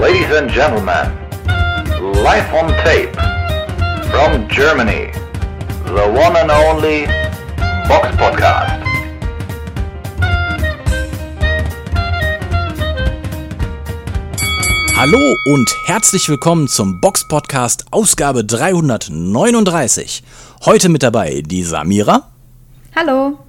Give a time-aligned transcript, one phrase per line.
[0.00, 1.10] Ladies and gentlemen,
[2.22, 3.12] live on tape
[4.12, 5.10] from Germany,
[5.86, 7.06] the one and only
[7.88, 8.80] Box Podcast.
[14.96, 20.22] Hallo und herzlich willkommen zum Box Podcast Ausgabe 339.
[20.64, 22.30] Heute mit dabei die Samira.
[22.94, 23.40] Hallo.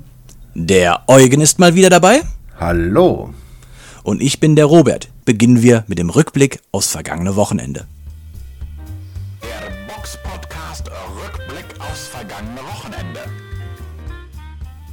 [0.56, 2.24] Der Eugen ist mal wieder dabei.
[2.60, 3.36] Hallo.
[4.02, 5.10] Und ich bin der Robert.
[5.30, 7.86] Beginnen wir mit dem Rückblick aufs vergangene Wochenende.
[9.44, 13.20] Der Box Podcast Rückblick aufs vergangene Wochenende.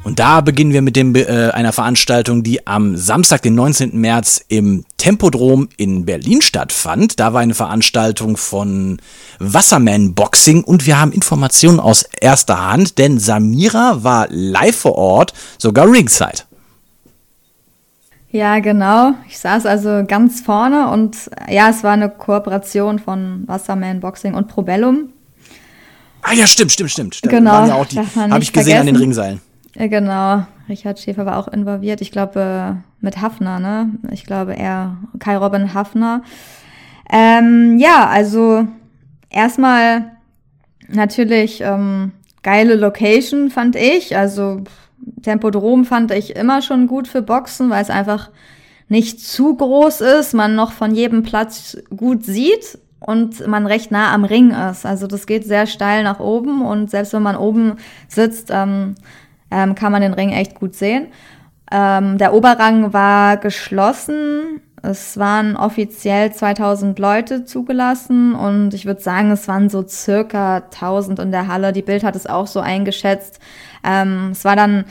[0.04, 3.98] Und da beginnen wir mit dem, äh, einer Veranstaltung, die am Samstag, den 19.
[3.98, 7.18] März im Tempodrom in Berlin stattfand.
[7.18, 8.98] Da war eine Veranstaltung von
[9.38, 15.32] Wasserman Boxing und wir haben Informationen aus erster Hand, denn Samira war live vor Ort,
[15.56, 16.45] sogar ringside.
[18.30, 19.12] Ja, genau.
[19.28, 24.48] Ich saß also ganz vorne und ja, es war eine Kooperation von Wasserman Boxing und
[24.48, 25.10] Probellum.
[26.22, 27.16] Ah ja, stimmt, stimmt, stimmt.
[27.22, 27.52] Da genau.
[27.52, 29.40] waren ja auch die, habe ich gesehen an den Ringseilen.
[29.76, 30.44] Ja, genau.
[30.68, 32.00] Richard Schäfer war auch involviert.
[32.00, 33.90] Ich glaube mit Hafner, ne?
[34.10, 36.22] Ich glaube er Kai Robin Hafner.
[37.10, 38.66] Ähm, ja, also
[39.30, 40.16] erstmal
[40.88, 44.16] natürlich ähm, geile Location fand ich.
[44.16, 44.62] Also
[45.22, 48.30] Tempodrom fand ich immer schon gut für Boxen, weil es einfach
[48.88, 54.12] nicht zu groß ist, man noch von jedem Platz gut sieht und man recht nah
[54.12, 54.86] am Ring ist.
[54.86, 57.76] Also das geht sehr steil nach oben und selbst wenn man oben
[58.08, 58.94] sitzt, ähm,
[59.50, 61.08] ähm, kann man den Ring echt gut sehen.
[61.70, 64.60] Ähm, der Oberrang war geschlossen.
[64.82, 71.18] Es waren offiziell 2000 Leute zugelassen und ich würde sagen, es waren so circa 1000
[71.18, 71.72] in der Halle.
[71.72, 73.40] Die Bild hat es auch so eingeschätzt.
[73.86, 74.84] Ähm, es war dann,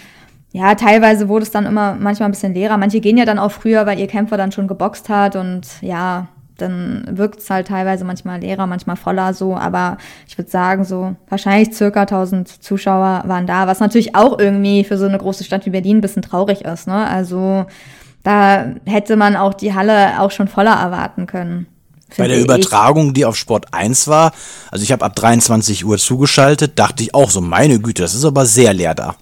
[0.52, 2.78] ja, teilweise wurde es dann immer manchmal ein bisschen leerer.
[2.78, 6.28] Manche gehen ja dann auch früher, weil ihr Kämpfer dann schon geboxt hat und ja,
[6.58, 11.16] dann wirkt es halt teilweise manchmal leerer, manchmal voller so, aber ich würde sagen, so
[11.28, 15.66] wahrscheinlich circa 1000 Zuschauer waren da, was natürlich auch irgendwie für so eine große Stadt
[15.66, 17.08] wie Berlin ein bisschen traurig ist, ne?
[17.08, 17.66] Also
[18.24, 21.68] da hätte man auch die Halle auch schon voller erwarten können.
[22.18, 24.32] Bei der Übertragung, die auf Sport 1 war,
[24.72, 28.26] also ich habe ab 23 Uhr zugeschaltet, dachte ich auch so, meine Güte, das ist
[28.26, 29.16] aber sehr leer da.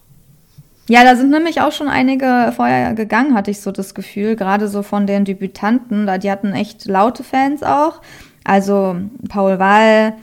[0.89, 4.67] Ja, da sind nämlich auch schon einige vorher gegangen, hatte ich so das Gefühl, gerade
[4.67, 8.01] so von den Debütanten, da die hatten echt laute Fans auch.
[8.43, 8.97] Also
[9.29, 10.15] Paul Wall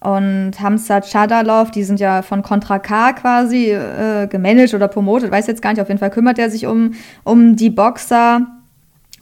[0.00, 5.48] und Hamzat Shadalov, die sind ja von Contra K quasi äh, gemanagt oder promotet, weiß
[5.48, 6.94] jetzt gar nicht, auf jeden Fall kümmert er sich um,
[7.24, 8.46] um die Boxer.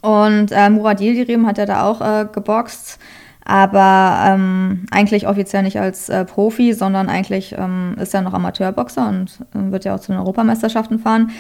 [0.04, 2.98] Und äh, Murat Yildirim hat ja da auch äh, geboxt
[3.44, 9.06] aber ähm, eigentlich offiziell nicht als äh, Profi, sondern eigentlich ähm, ist er noch Amateurboxer
[9.06, 11.30] und äh, wird ja auch zu den Europameisterschaften fahren.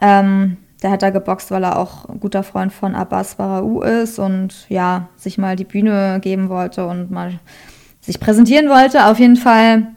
[0.00, 4.66] Ähm, der hat da geboxt, weil er auch guter Freund von Abbas Barau ist und
[4.68, 7.38] ja, sich mal die Bühne geben wollte und mal
[8.00, 9.06] sich präsentieren wollte.
[9.06, 9.88] Auf jeden Fall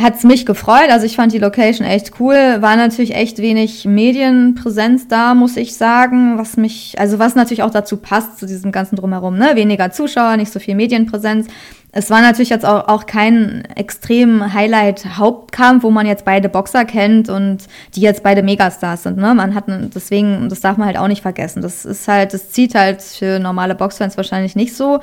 [0.00, 0.90] hat's mich gefreut.
[0.90, 2.34] Also ich fand die Location echt cool.
[2.34, 6.38] War natürlich echt wenig Medienpräsenz da, muss ich sagen.
[6.38, 9.50] Was mich, also was natürlich auch dazu passt, zu diesem ganzen Drumherum, ne?
[9.54, 11.48] Weniger Zuschauer, nicht so viel Medienpräsenz.
[11.90, 17.28] Es war natürlich jetzt auch, auch kein extrem Highlight-Hauptkampf, wo man jetzt beide Boxer kennt
[17.28, 17.66] und
[17.96, 19.16] die jetzt beide Megastars sind.
[19.16, 19.34] Ne?
[19.34, 21.60] Man hat deswegen, das darf man halt auch nicht vergessen.
[21.60, 25.00] Das ist halt, das zieht halt für normale Boxfans wahrscheinlich nicht so.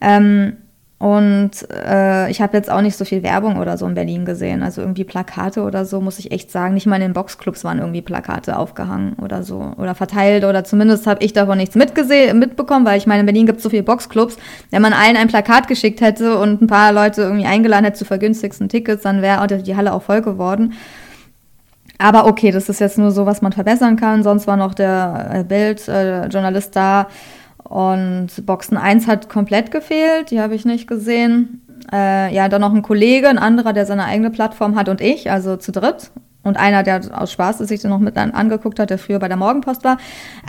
[0.00, 0.56] Ähm,
[1.02, 4.62] und äh, ich habe jetzt auch nicht so viel Werbung oder so in Berlin gesehen.
[4.62, 6.74] Also irgendwie Plakate oder so, muss ich echt sagen.
[6.74, 9.72] Nicht mal in den Boxclubs waren irgendwie Plakate aufgehangen oder so.
[9.78, 10.44] Oder verteilt.
[10.44, 13.64] Oder zumindest habe ich davon nichts mitgesehen, mitbekommen, weil ich meine, in Berlin gibt es
[13.64, 14.36] so viele Boxclubs.
[14.70, 18.04] Wenn man allen ein Plakat geschickt hätte und ein paar Leute irgendwie eingeladen hätte zu
[18.04, 20.74] vergünstigsten Tickets, dann wäre die Halle auch voll geworden.
[21.98, 24.22] Aber okay, das ist jetzt nur so, was man verbessern kann.
[24.22, 27.08] Sonst war noch der Bildjournalist äh, da
[27.64, 31.62] und Boxen 1 hat komplett gefehlt, die habe ich nicht gesehen.
[31.92, 35.30] Äh, ja, dann noch ein Kollege, ein anderer, der seine eigene Plattform hat und ich,
[35.30, 36.10] also zu dritt.
[36.44, 39.36] Und einer, der aus Spaß sich dann noch mit angeguckt hat, der früher bei der
[39.36, 39.98] Morgenpost war.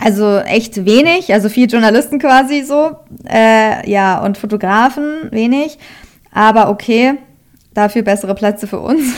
[0.02, 2.96] Also echt wenig, also vier Journalisten quasi so.
[3.28, 5.78] Äh, ja, und Fotografen wenig.
[6.32, 7.14] Aber okay,
[7.74, 9.14] dafür bessere Plätze für uns.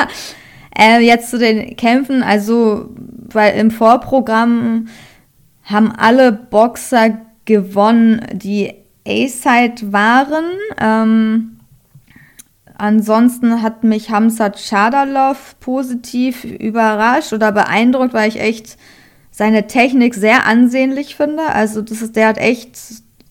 [0.78, 2.88] äh, jetzt zu den Kämpfen, also,
[3.30, 4.88] weil im Vorprogramm
[5.64, 8.74] haben alle Boxer gewonnen, die
[9.06, 10.44] A-Side waren.
[10.78, 11.58] Ähm,
[12.76, 18.76] ansonsten hat mich Hamzat Shadalov positiv überrascht oder beeindruckt, weil ich echt
[19.30, 21.46] seine Technik sehr ansehnlich finde.
[21.46, 22.78] Also das ist, der hat echt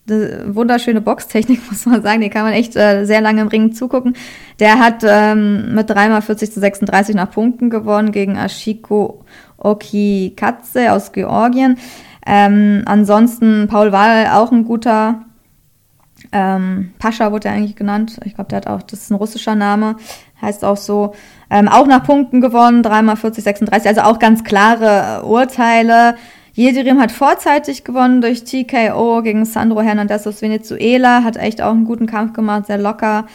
[0.08, 2.20] eine wunderschöne Boxtechnik, muss man sagen.
[2.20, 4.16] Die kann man echt äh, sehr lange im Ring zugucken.
[4.60, 9.24] Der hat ähm, mit 3x40 zu 36 nach Punkten gewonnen gegen Ashiko
[9.58, 11.78] Okikatze aus Georgien.
[12.26, 15.22] Ähm, ansonsten Paul Wahl auch ein guter
[16.32, 18.18] Ähm, Pascha wurde er eigentlich genannt.
[18.24, 19.96] Ich glaube, der hat auch, das ist ein russischer Name,
[20.40, 21.14] heißt auch so.
[21.50, 26.16] Ähm, auch nach Punkten gewonnen, dreimal 40, 36, also auch ganz klare Urteile.
[26.56, 31.84] Yildirim hat vorzeitig gewonnen durch TKO gegen Sandro Hernandez aus Venezuela, hat echt auch einen
[31.84, 33.26] guten Kampf gemacht, sehr locker.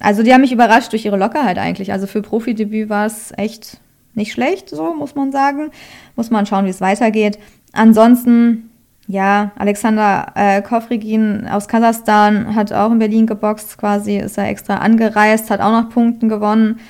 [0.00, 1.92] Also die haben mich überrascht durch ihre Lockerheit eigentlich.
[1.92, 3.78] Also für Profidebüt war es echt
[4.14, 5.70] nicht schlecht, so muss man sagen.
[6.16, 7.38] Muss man schauen, wie es weitergeht.
[7.78, 8.70] Ansonsten,
[9.06, 14.78] ja, Alexander äh, Kofrigin aus Kasachstan hat auch in Berlin geboxt, quasi ist er extra
[14.78, 16.80] angereist, hat auch noch Punkten gewonnen.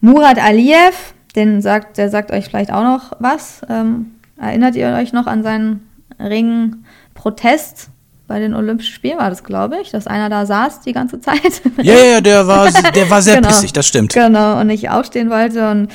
[0.00, 3.62] Murat Aliyev, den sagt, der sagt euch vielleicht auch noch was.
[3.70, 5.86] Ähm, erinnert ihr euch noch an seinen
[6.18, 7.88] Ring-Protest?
[8.26, 11.60] Bei den Olympischen Spielen war das, glaube ich, dass einer da saß die ganze Zeit.
[11.82, 13.48] Ja, ja, der war, der war sehr Genau.
[13.48, 14.14] pissig, das stimmt.
[14.14, 15.70] Genau, und nicht aufstehen wollte.
[15.70, 15.88] Und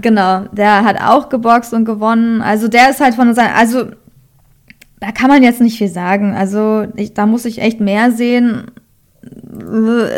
[0.00, 2.42] genau, der hat auch geboxt und gewonnen.
[2.42, 3.86] Also der ist halt von seinem, also
[5.00, 6.34] da kann man jetzt nicht viel sagen.
[6.34, 8.70] Also ich, da muss ich echt mehr sehen.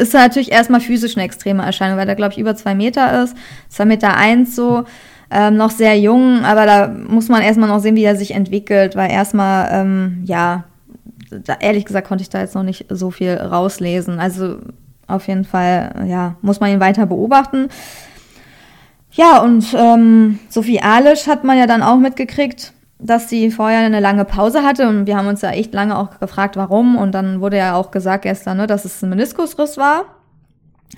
[0.01, 3.37] Ist natürlich erstmal physisch eine extreme Erscheinung, weil der, glaube ich, über zwei Meter ist.
[3.69, 4.85] Zwei Meter eins so.
[5.33, 8.97] Ähm, noch sehr jung, aber da muss man erstmal noch sehen, wie er sich entwickelt,
[8.97, 10.65] weil erstmal, ähm, ja,
[11.31, 14.19] da, ehrlich gesagt konnte ich da jetzt noch nicht so viel rauslesen.
[14.19, 14.57] Also
[15.07, 17.69] auf jeden Fall, ja, muss man ihn weiter beobachten.
[19.13, 24.01] Ja, und ähm, Sophie Alisch hat man ja dann auch mitgekriegt, dass sie vorher eine
[24.01, 26.97] lange Pause hatte und wir haben uns ja echt lange auch gefragt, warum.
[26.97, 30.05] Und dann wurde ja auch gesagt gestern, ne, dass es ein Meniskusriss war.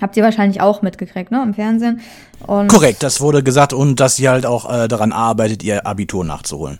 [0.01, 2.01] Habt ihr wahrscheinlich auch mitgekriegt, ne, im Fernsehen.
[2.45, 6.25] Und Korrekt, das wurde gesagt und dass sie halt auch äh, daran arbeitet, ihr Abitur
[6.25, 6.79] nachzuholen.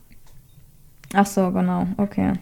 [1.13, 2.33] Ach so, genau, okay.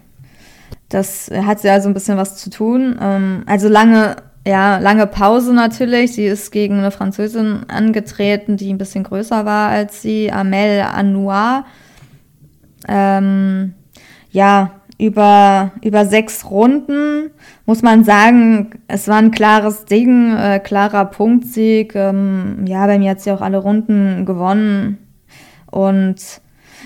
[0.90, 2.98] Das hat ja so ein bisschen was zu tun.
[3.02, 6.14] Ähm, also lange, ja, lange Pause natürlich.
[6.14, 11.66] Sie ist gegen eine Französin angetreten, die ein bisschen größer war als sie, Amel Anoir.
[12.88, 13.74] Ähm,
[14.32, 17.32] ja, über, über sechs Runden
[17.66, 21.96] muss man sagen, es war ein klares Ding, äh, klarer Punktsieg.
[21.96, 24.98] Ähm, ja, bei mir hat sie auch alle Runden gewonnen.
[25.70, 26.42] Und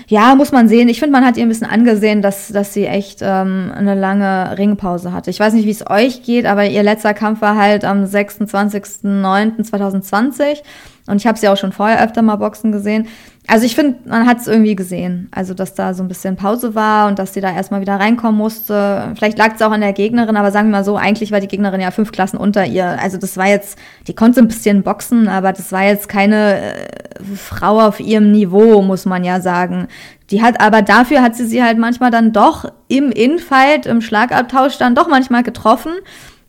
[0.08, 0.88] ja, muss man sehen.
[0.88, 4.56] Ich finde, man hat ihr ein bisschen angesehen, dass, dass sie echt ähm, eine lange
[4.56, 5.30] Ringpause hatte.
[5.30, 10.62] Ich weiß nicht, wie es euch geht, aber ihr letzter Kampf war halt am 26.09.2020
[11.06, 13.08] und ich habe sie auch schon vorher öfter mal boxen gesehen.
[13.48, 15.28] Also ich finde, man hat es irgendwie gesehen.
[15.30, 18.36] Also, dass da so ein bisschen Pause war und dass sie da erstmal wieder reinkommen
[18.36, 19.12] musste.
[19.14, 21.46] Vielleicht lag es auch an der Gegnerin, aber sagen wir mal so, eigentlich war die
[21.46, 23.00] Gegnerin ja fünf Klassen unter ihr.
[23.00, 23.78] Also das war jetzt,
[24.08, 26.88] die konnte ein bisschen boxen, aber das war jetzt keine äh,
[27.36, 29.86] Frau auf ihrem Niveau, muss man ja sagen.
[30.30, 34.76] Die hat, aber dafür hat sie sie halt manchmal dann doch im Infight, im Schlagabtausch
[34.76, 35.92] dann doch manchmal getroffen.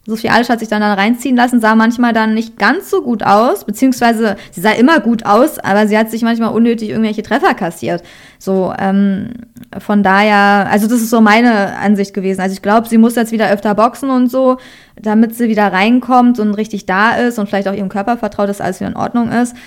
[0.07, 3.23] Sophie Alisch hat sich dann, dann reinziehen lassen, sah manchmal dann nicht ganz so gut
[3.23, 7.53] aus, beziehungsweise sie sah immer gut aus, aber sie hat sich manchmal unnötig irgendwelche Treffer
[7.53, 8.01] kassiert.
[8.39, 9.33] So, ähm,
[9.77, 12.39] von daher, also das ist so meine Ansicht gewesen.
[12.39, 14.57] Also ich glaube, sie muss jetzt wieder öfter boxen und so,
[14.95, 18.61] damit sie wieder reinkommt und richtig da ist und vielleicht auch ihrem Körper vertraut, dass
[18.61, 19.57] alles wieder in Ordnung ist.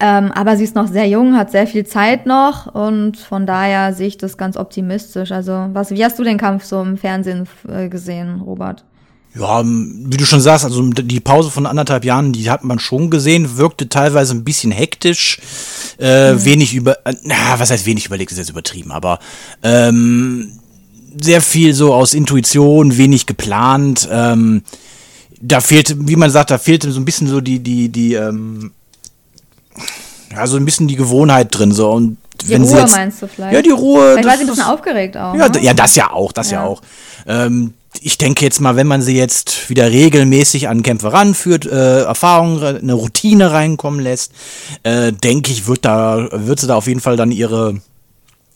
[0.00, 3.92] Ähm, aber sie ist noch sehr jung, hat sehr viel Zeit noch und von daher
[3.92, 5.30] sehe ich das ganz optimistisch.
[5.30, 8.84] Also, was, wie hast du den Kampf so im Fernsehen äh, gesehen, Robert?
[9.38, 13.10] Ja, wie du schon sagst, also die Pause von anderthalb Jahren, die hat man schon
[13.10, 15.38] gesehen, wirkte teilweise ein bisschen hektisch,
[15.98, 19.20] äh, wenig über, äh, na, was heißt wenig überlegt, ist jetzt übertrieben, aber
[19.62, 20.58] ähm,
[21.22, 24.08] sehr viel so aus Intuition, wenig geplant.
[24.10, 24.62] Ähm,
[25.40, 28.72] da fehlte, wie man sagt, da fehlte so ein bisschen so die, die, die, ähm,
[30.32, 33.22] ja, so ein bisschen die Gewohnheit drin, so und Die wenn sie Ruhe jetzt, meinst
[33.22, 33.54] du vielleicht?
[33.54, 34.12] Ja, die Ruhe.
[34.14, 35.34] Vielleicht war sie ein bisschen ist- aufgeregt auch.
[35.36, 35.60] ja, ne?
[35.62, 36.66] ja, das ja auch, das ja, Ja.
[36.66, 36.82] auch.
[37.26, 42.02] Ähm, ich denke jetzt mal, wenn man sie jetzt wieder regelmäßig an Kämpfe ranführt, äh,
[42.02, 44.32] Erfahrungen, eine Routine reinkommen lässt,
[44.84, 47.80] äh, denke ich, wird da, wird sie da auf jeden Fall dann ihre,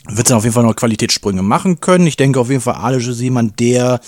[0.09, 2.07] wird sie auf jeden Fall noch Qualitätssprünge machen können.
[2.07, 4.01] Ich denke auf jeden Fall, Alice ist jemand, der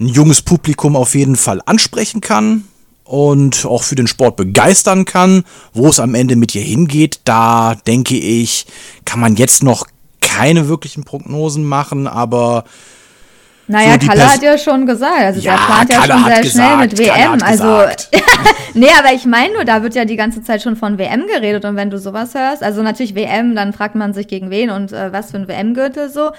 [0.00, 2.64] ein junges Publikum auf jeden Fall ansprechen kann
[3.04, 5.44] und auch für den Sport begeistern kann.
[5.72, 8.66] Wo es am Ende mit ihr hingeht, da denke ich,
[9.04, 9.86] kann man jetzt noch
[10.20, 12.64] keine wirklichen Prognosen machen, aber
[13.68, 16.44] Naja, so Kalle hat ja schon gesagt, also Ja, der plant ja Kalle schon sehr
[16.44, 17.42] schnell mit gesagt, WM.
[17.42, 18.08] Also, gesagt.
[18.74, 21.64] nee, aber ich meine nur, da wird ja die ganze Zeit schon von WM geredet
[21.64, 24.92] und wenn du sowas hörst, also natürlich WM, dann fragt man sich gegen wen und
[24.92, 26.32] äh, was für ein WM-Gürtel so.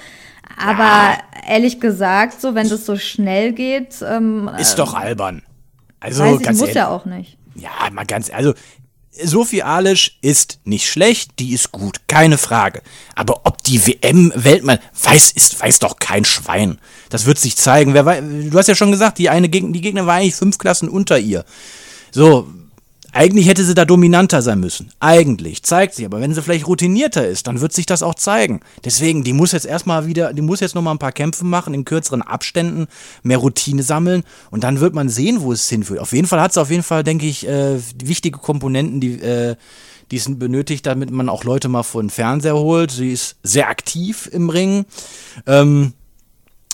[0.58, 5.42] Aber ehrlich gesagt, so wenn das so schnell geht, ähm, ist doch albern.
[6.00, 7.38] Also weiß ich, ganz muss ehrlich, ja auch nicht.
[7.56, 8.54] Ja, mal ganz, also
[9.24, 12.82] Sophie Alisch ist nicht schlecht, die ist gut, keine Frage.
[13.16, 16.80] Aber ob die WM-Weltmann weiß, ist, weiß doch kein Schwein.
[17.10, 17.94] Das wird sich zeigen.
[17.94, 20.58] Wer wei- du hast ja schon gesagt, die eine Gegner, die Gegner war eigentlich fünf
[20.58, 21.46] Klassen unter ihr.
[22.12, 22.48] So,
[23.14, 24.90] Eigentlich hätte sie da dominanter sein müssen.
[25.00, 25.62] Eigentlich.
[25.62, 26.06] Zeigt sich.
[26.06, 28.62] Aber wenn sie vielleicht routinierter ist, dann wird sich das auch zeigen.
[28.84, 31.86] Deswegen, die muss jetzt erstmal wieder, die muss jetzt nochmal ein paar Kämpfe machen, in
[31.86, 32.88] kürzeren Abständen,
[33.22, 36.00] mehr Routine sammeln und dann wird man sehen, wo es hinführt.
[36.00, 39.56] Auf jeden Fall hat sie auf jeden Fall, denke ich, äh, wichtige Komponenten, die, äh,
[40.10, 42.92] die es benötigt, damit man auch Leute mal vor den Fernseher holt.
[42.92, 44.86] Sie ist sehr aktiv im Ring.
[45.46, 45.94] Ähm,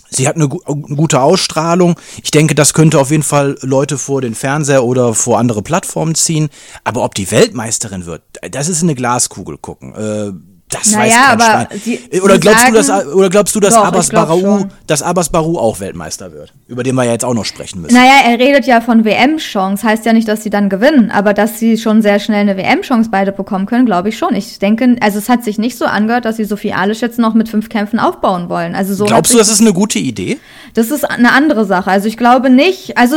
[0.10, 2.00] Sie hat eine, eine, gute Ausstrahlung.
[2.24, 6.16] Ich denke, das könnte auf jeden Fall Leute vor den Fernseher oder vor andere Plattformen
[6.16, 6.50] ziehen.
[6.84, 9.94] Aber ob die Weltmeisterin wird, das ist eine Glaskugel gucken.
[9.96, 10.32] Äh,
[10.70, 11.68] das naja, weiß kein aber.
[11.84, 14.72] Sie, oder, glaubst sagen, du, dass, oder glaubst du, dass Doch, Abbas schon.
[14.86, 16.54] dass Abbas Barou auch Weltmeister wird?
[16.68, 17.96] Über den wir ja jetzt auch noch sprechen müssen.
[17.96, 19.84] Naja, er redet ja von WM-Chance.
[19.84, 23.10] Heißt ja nicht, dass sie dann gewinnen, aber dass sie schon sehr schnell eine WM-Chance
[23.12, 24.36] beide bekommen können, glaube ich schon.
[24.36, 27.34] Ich denke, also es hat sich nicht so angehört, dass sie Sophie Alisch jetzt noch
[27.34, 28.76] mit fünf Kämpfen aufbauen wollen.
[28.76, 30.38] Also so Glaubst du, das ist eine gute Idee?
[30.76, 31.90] Das ist eine andere Sache.
[31.90, 33.16] Also ich glaube nicht, also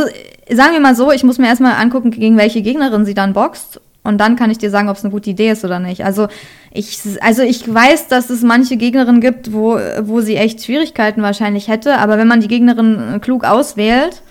[0.51, 3.79] sagen wir mal so, ich muss mir erstmal angucken, gegen welche Gegnerin sie dann boxt.
[4.03, 6.03] Und dann kann ich dir sagen, ob es eine gute Idee ist oder nicht.
[6.03, 6.27] Also
[6.71, 11.69] ich, also ich weiß, dass es manche Gegnerinnen gibt, wo, wo sie echt Schwierigkeiten wahrscheinlich
[11.69, 11.97] hätte.
[11.99, 14.21] Aber wenn man die Gegnerin äh, klug auswählt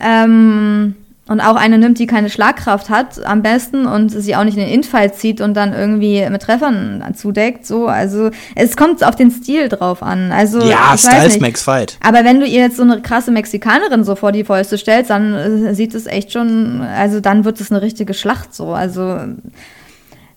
[0.00, 0.94] ähm,
[1.26, 4.64] und auch eine nimmt, die keine Schlagkraft hat, am besten und sie auch nicht in
[4.64, 7.86] den Infight zieht und dann irgendwie mit Treffern zudeckt, so.
[7.86, 10.32] Also es kommt auf den Stil drauf an.
[10.32, 11.98] Also Ja, Styles makes fight.
[12.02, 15.34] Aber wenn du ihr jetzt so eine krasse Mexikanerin so vor die Fäuste stellst, dann
[15.34, 18.74] äh, sieht es echt schon, also dann wird es eine richtige Schlacht so.
[18.74, 19.18] Also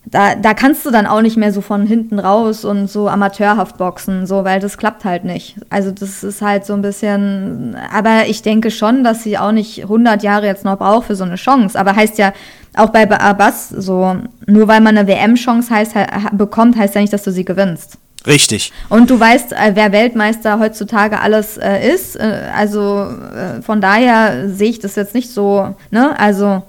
[0.10, 3.78] da, da kannst du dann auch nicht mehr so von hinten raus und so amateurhaft
[3.78, 5.56] boxen, so, weil das klappt halt nicht.
[5.70, 9.84] Also das ist halt so ein bisschen, aber ich denke schon, dass sie auch nicht
[9.84, 11.78] 100 Jahre jetzt noch braucht für so eine Chance.
[11.78, 12.32] Aber heißt ja
[12.76, 16.06] auch bei Abbas so, nur weil man eine WM-Chance heißt, he-
[16.38, 17.98] bekommt, heißt ja nicht, dass du sie gewinnst.
[18.26, 18.72] Richtig.
[18.90, 22.16] Und du weißt, äh, wer Weltmeister heutzutage alles äh, ist.
[22.18, 26.20] Äh, also äh, von daher sehe ich das jetzt nicht so, ne?
[26.20, 26.64] Also,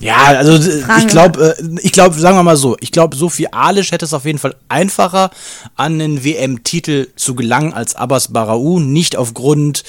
[0.00, 3.16] Ja, also äh, Fragen- ich glaube, äh, ich glaube, sagen wir mal so, ich glaube,
[3.16, 5.30] Sophie Alisch hätte es auf jeden Fall einfacher,
[5.76, 8.80] an den WM-Titel zu gelangen als Abbas Barau.
[8.80, 9.84] Nicht aufgrund,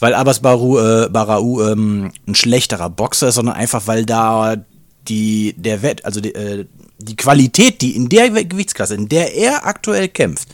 [0.00, 4.56] weil Abbas Barau, äh, Barau ähm, ein schlechterer Boxer ist, sondern einfach, weil da
[5.08, 6.66] die, der Wett, also die, äh,
[6.98, 10.48] die Qualität, die in der Gewichtsklasse, in der er aktuell kämpft,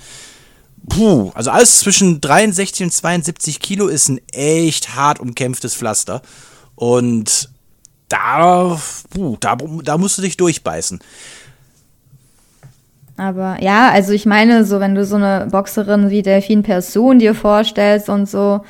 [0.89, 6.23] puh, also alles zwischen 63 und 72 Kilo ist ein echt hart umkämpftes Pflaster.
[6.77, 7.49] Und
[8.09, 8.79] da,
[9.11, 11.01] puh, da, da musst du dich durchbeißen.
[13.17, 17.35] aber ja, also ich meine, so wenn du so eine Boxerin wie Delphine Person dir
[17.35, 18.61] vorstellst und so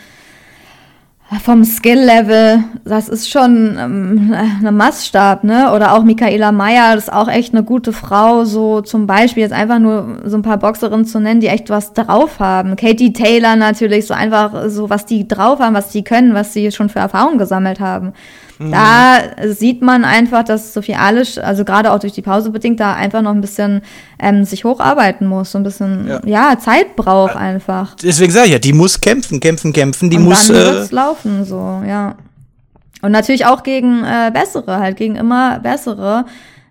[1.43, 4.33] vom Skill-Level, das ist schon ähm,
[4.65, 5.73] ein Maßstab, ne?
[5.75, 9.53] Oder auch Michaela Mayer, das ist auch echt eine gute Frau, so zum Beispiel jetzt
[9.53, 12.77] einfach nur so ein paar Boxerinnen zu nennen, die echt was drauf haben.
[12.77, 16.71] Katie Taylor natürlich, so einfach so, was die drauf haben, was die können, was sie
[16.71, 18.13] schon für Erfahrungen gesammelt haben.
[18.59, 19.19] Da
[19.53, 23.21] sieht man einfach, dass Sophie Alisch, also gerade auch durch die Pause bedingt, da einfach
[23.23, 23.83] noch ein bisschen
[24.19, 26.21] ähm, sich hocharbeiten muss, so ein bisschen, Ja.
[26.25, 27.95] ja, Zeit braucht einfach.
[27.97, 30.09] Deswegen sage ich ja, die muss kämpfen, kämpfen, kämpfen.
[30.11, 30.47] Die Und muss.
[30.49, 32.15] dann Äh, wird's laufen, so, ja.
[33.03, 36.25] Und natürlich auch gegen äh, bessere, halt gegen immer bessere.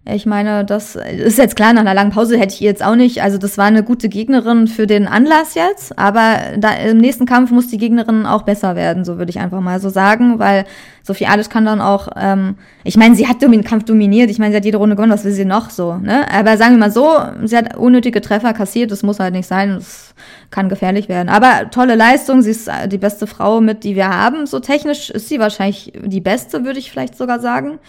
[0.08, 2.96] Ich meine, das ist jetzt klar, nach einer langen Pause hätte ich ihr jetzt auch
[2.96, 7.26] nicht, also das war eine gute Gegnerin für den Anlass jetzt, aber da, im nächsten
[7.26, 10.66] Kampf muss die Gegnerin auch besser werden, so würde ich einfach mal so sagen, weil
[11.02, 14.52] Sophie Alisch kann dann auch, ähm, ich meine, sie hat den Kampf dominiert, ich meine,
[14.52, 16.32] sie hat jede Runde gewonnen, was will sie noch so, ne?
[16.32, 17.10] Aber sagen wir mal so,
[17.44, 20.14] sie hat unnötige Treffer kassiert, das muss halt nicht sein, das
[20.52, 21.30] kann gefährlich werden.
[21.30, 25.10] Aber tolle Leistung, sie ist äh, die beste Frau mit, die wir haben, so technisch
[25.10, 27.80] ist sie wahrscheinlich die beste, würde ich vielleicht sogar sagen.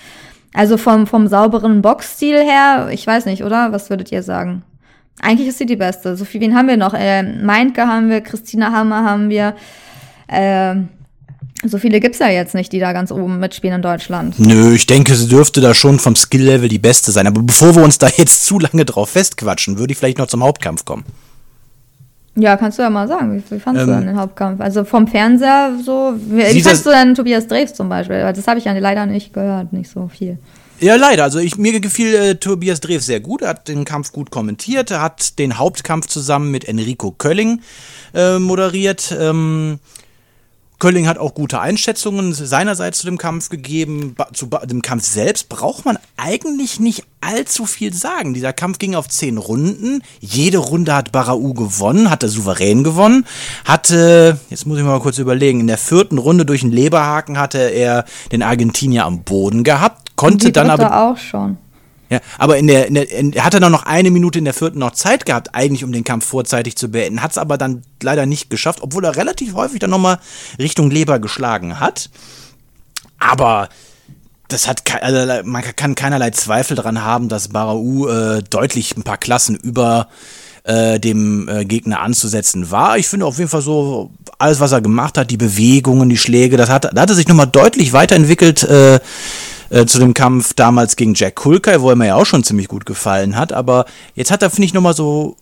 [0.56, 3.72] Also vom, vom sauberen Boxstil her, ich weiß nicht, oder?
[3.72, 4.62] Was würdet ihr sagen?
[5.20, 6.16] Eigentlich ist sie die beste.
[6.16, 6.94] Sophie, wen haben wir noch?
[6.94, 9.54] Äh, Meintke haben wir, Christina Hammer haben wir.
[10.28, 10.76] Äh,
[11.62, 14.38] so viele gibt's ja jetzt nicht, die da ganz oben mitspielen in Deutschland.
[14.38, 17.26] Nö, ich denke, sie dürfte da schon vom Skill-Level die beste sein.
[17.26, 20.42] Aber bevor wir uns da jetzt zu lange drauf festquatschen, würde ich vielleicht noch zum
[20.42, 21.04] Hauptkampf kommen.
[22.37, 24.61] Ja, kannst du ja mal sagen, wie, wie fandst Ähm, du denn den Hauptkampf?
[24.61, 28.21] Also vom Fernseher so, wie, das- du denn Tobias Drews zum Beispiel?
[28.21, 30.38] Das habe ich ja leider nicht gehört, nicht so viel.
[30.78, 31.25] Ja, leider.
[31.25, 33.40] Also ich, mir gefiel äh, Tobias Drews sehr gut.
[33.40, 34.90] Er hat den Kampf gut kommentiert.
[34.90, 37.62] Er hat den Hauptkampf zusammen mit Enrico Kölling
[38.14, 39.16] äh, moderiert.
[39.19, 39.78] Ähm,
[40.78, 44.14] Kölling hat auch gute Einschätzungen seinerseits zu dem Kampf gegeben.
[44.35, 48.35] Zu dem Kampf selbst braucht man eigentlich nicht allzu viel sagen.
[48.35, 50.02] Dieser Kampf ging auf zehn Runden.
[50.21, 53.25] Jede Runde hat Barau gewonnen, hat er souverän gewonnen.
[53.64, 57.59] Hatte, jetzt muss ich mal kurz überlegen, in der vierten Runde durch einen Leberhaken hatte
[57.59, 61.56] er den Argentinier am Boden gehabt, konnte dann aber auch schon.
[62.08, 64.54] Ja, aber in der, in der in, er hatte dann noch eine Minute in der
[64.54, 67.22] vierten noch Zeit gehabt, eigentlich um den Kampf vorzeitig zu beenden.
[67.22, 70.18] Hat es aber dann leider nicht geschafft, obwohl er relativ häufig dann nochmal
[70.58, 72.10] Richtung Leber geschlagen hat.
[73.18, 73.68] Aber
[74.48, 79.18] das hat also man kann keinerlei Zweifel daran haben, dass Barau äh, deutlich ein paar
[79.18, 80.08] Klassen über
[80.62, 82.98] äh, dem äh, Gegner anzusetzen war.
[82.98, 86.56] Ich finde auf jeden Fall so alles, was er gemacht hat, die Bewegungen, die Schläge,
[86.56, 88.66] das hat, da hat er sich nochmal deutlich weiterentwickelt
[89.70, 92.68] äh, zu dem Kampf damals gegen Jack Kulkai, wo er mir ja auch schon ziemlich
[92.68, 93.52] gut gefallen hat.
[93.52, 95.37] Aber jetzt hat er, finde ich, nochmal so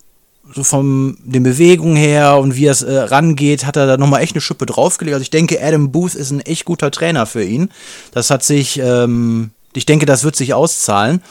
[0.52, 4.34] so von den Bewegungen her und wie es äh, rangeht, hat er da nochmal echt
[4.34, 5.14] eine Schippe draufgelegt.
[5.14, 7.70] Also ich denke, Adam Booth ist ein echt guter Trainer für ihn.
[8.12, 11.22] Das hat sich, ähm, ich denke, das wird sich auszahlen.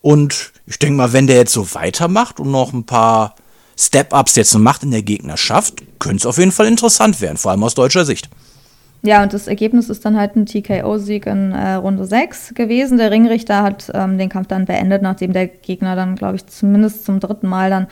[0.00, 3.34] Und ich denke mal, wenn der jetzt so weitermacht und noch ein paar
[3.76, 7.64] Step-Ups jetzt macht in der Gegnerschaft, könnte es auf jeden Fall interessant werden, vor allem
[7.64, 8.28] aus deutscher Sicht.
[9.02, 12.98] Ja, und das Ergebnis ist dann halt ein TKO-Sieg in äh, Runde 6 gewesen.
[12.98, 17.04] Der Ringrichter hat ähm, den Kampf dann beendet, nachdem der Gegner dann, glaube ich, zumindest
[17.04, 17.86] zum dritten Mal dann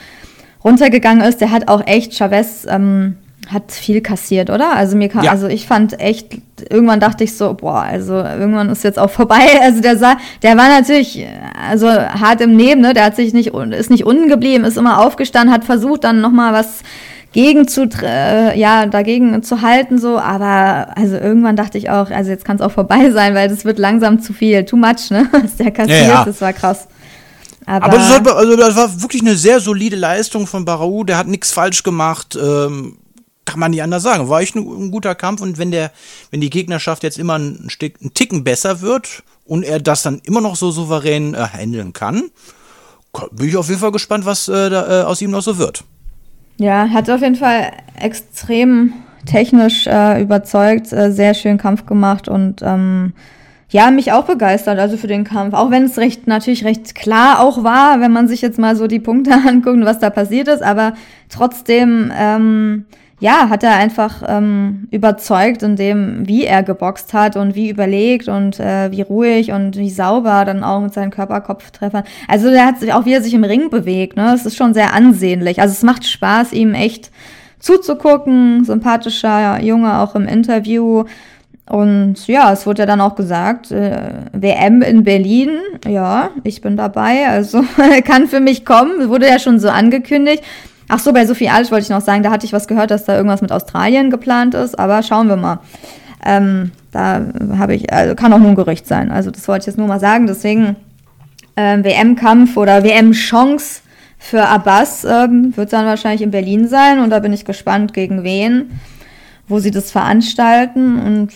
[0.64, 1.40] runtergegangen ist.
[1.40, 3.16] Der hat auch echt, Chavez ähm,
[3.48, 4.74] hat viel kassiert, oder?
[4.74, 5.30] Also mir kam, ja.
[5.30, 9.36] also ich fand echt, irgendwann dachte ich so, boah, also irgendwann ist jetzt auch vorbei.
[9.62, 11.24] Also der sah, der war natürlich
[11.68, 12.92] also hart im Leben, ne?
[12.94, 16.52] Der hat sich nicht, ist nicht unten geblieben, ist immer aufgestanden, hat versucht dann nochmal
[16.52, 16.82] was
[17.36, 22.30] gegen zu, äh, ja, dagegen zu halten, so, aber also irgendwann dachte ich auch, also
[22.30, 25.28] jetzt kann es auch vorbei sein, weil das wird langsam zu viel, too much, ne?
[25.32, 26.24] Was der kassiert, ja, ja.
[26.24, 26.88] das war krass.
[27.66, 31.18] Aber, aber das, hat, also das war wirklich eine sehr solide Leistung von Barau, der
[31.18, 32.38] hat nichts falsch gemacht.
[32.42, 32.96] Ähm,
[33.44, 34.30] kann man nicht anders sagen.
[34.30, 35.92] War echt ein, ein, guter Kampf und wenn der,
[36.30, 40.20] wenn die Gegnerschaft jetzt immer ein, Stück, ein Ticken besser wird und er das dann
[40.24, 42.30] immer noch so souverän äh, handeln kann,
[43.30, 45.84] bin ich auf jeden Fall gespannt, was äh, da, äh, aus ihm noch so wird.
[46.58, 48.92] Ja, hat auf jeden Fall extrem
[49.26, 53.12] technisch äh, überzeugt, äh, sehr schön Kampf gemacht und ähm,
[53.68, 55.52] ja, mich auch begeistert, also für den Kampf.
[55.52, 58.86] Auch wenn es recht, natürlich recht klar auch war, wenn man sich jetzt mal so
[58.86, 60.94] die Punkte anguckt, was da passiert ist, aber
[61.28, 62.86] trotzdem, ähm,
[63.18, 68.28] ja, hat er einfach ähm, überzeugt in dem, wie er geboxt hat und wie überlegt
[68.28, 72.04] und äh, wie ruhig und wie sauber dann auch mit seinen Körperkopftreffern.
[72.28, 74.34] Also der hat sich auch, wie er sich im Ring bewegt, ne?
[74.34, 75.60] Es ist schon sehr ansehnlich.
[75.60, 77.10] Also es macht Spaß, ihm echt
[77.58, 78.64] zuzugucken.
[78.64, 81.04] Sympathischer Junge auch im Interview.
[81.68, 86.76] Und ja, es wurde ja dann auch gesagt, äh, WM in Berlin, ja, ich bin
[86.76, 87.64] dabei, also
[88.04, 90.44] kann für mich kommen, wurde ja schon so angekündigt.
[90.88, 93.04] Ach so, bei Sophie Alisch wollte ich noch sagen, da hatte ich was gehört, dass
[93.04, 95.60] da irgendwas mit Australien geplant ist, aber schauen wir mal.
[96.24, 97.26] Ähm, da
[97.58, 99.10] habe ich, also kann auch nur ein Gerücht sein.
[99.10, 100.26] Also das wollte ich jetzt nur mal sagen.
[100.26, 100.76] Deswegen
[101.56, 103.82] ähm, WM-Kampf oder WM-Chance
[104.18, 108.24] für Abbas ähm, wird dann wahrscheinlich in Berlin sein und da bin ich gespannt, gegen
[108.24, 108.80] wen,
[109.46, 110.98] wo sie das veranstalten.
[110.98, 111.32] Und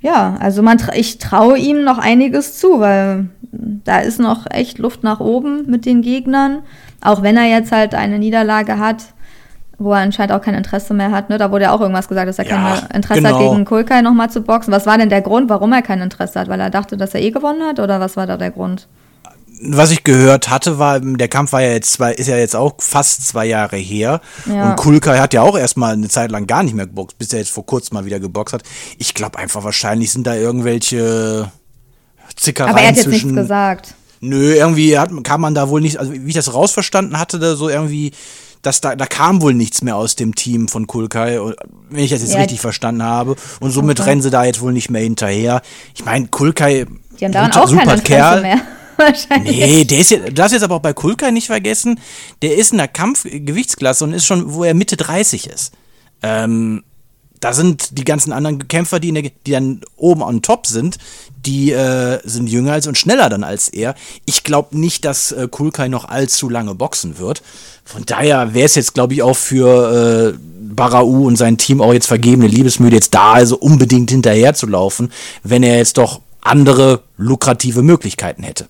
[0.00, 5.02] ja, also man, ich traue ihm noch einiges zu, weil da ist noch echt Luft
[5.02, 6.62] nach oben mit den Gegnern.
[7.00, 9.04] Auch wenn er jetzt halt eine Niederlage hat,
[9.78, 11.28] wo er anscheinend auch kein Interesse mehr hat.
[11.28, 11.38] Ne?
[11.38, 13.38] Da wurde ja auch irgendwas gesagt, dass er ja, kein Interesse genau.
[13.38, 14.72] hat, gegen Kulkai nochmal zu boxen.
[14.72, 16.48] Was war denn der Grund, warum er kein Interesse hat?
[16.48, 17.78] Weil er dachte, dass er eh gewonnen hat?
[17.78, 18.88] Oder was war da der Grund?
[19.62, 22.74] was ich gehört hatte, war, der Kampf war ja jetzt zwei, ist ja jetzt auch
[22.78, 24.20] fast zwei Jahre her.
[24.46, 24.70] Ja.
[24.70, 27.38] Und Kulkai hat ja auch erstmal eine Zeit lang gar nicht mehr geboxt, bis er
[27.38, 28.62] jetzt vor kurzem mal wieder geboxt hat.
[28.98, 31.50] Ich glaube einfach, wahrscheinlich sind da irgendwelche
[32.36, 33.94] Zickereien Aber er hat jetzt nichts gesagt.
[34.26, 37.56] Nö, irgendwie hat, kam man da wohl nicht, also wie ich das rausverstanden hatte, da
[37.56, 38.12] so irgendwie,
[38.62, 41.38] dass da, da kam wohl nichts mehr aus dem Team von Kulkai,
[41.90, 42.40] wenn ich das jetzt ja.
[42.40, 43.36] richtig verstanden habe.
[43.60, 44.10] Und somit okay.
[44.10, 45.62] rennen sie da jetzt wohl nicht mehr hinterher.
[45.94, 46.86] Ich meine, Kulkai,
[47.18, 48.42] Die haben daran auch super Kerl.
[48.42, 48.62] Mehr.
[49.44, 52.00] Nee, der ist jetzt, du darfst jetzt aber auch bei Kulkai nicht vergessen,
[52.40, 55.74] der ist in der Kampfgewichtsklasse und ist schon, wo er Mitte 30 ist.
[56.22, 56.82] Ähm,
[57.46, 60.98] da sind die ganzen anderen Kämpfer, die, der, die dann oben on top sind,
[61.46, 63.94] die äh, sind jünger als und schneller dann als er.
[64.24, 67.44] Ich glaube nicht, dass äh, Kulkai noch allzu lange boxen wird.
[67.84, 70.38] Von daher wäre es jetzt, glaube ich, auch für äh,
[70.74, 75.12] Barau und sein Team auch jetzt vergebene Liebesmüde, jetzt da also unbedingt hinterher zu laufen,
[75.44, 78.66] wenn er jetzt doch andere lukrative Möglichkeiten hätte.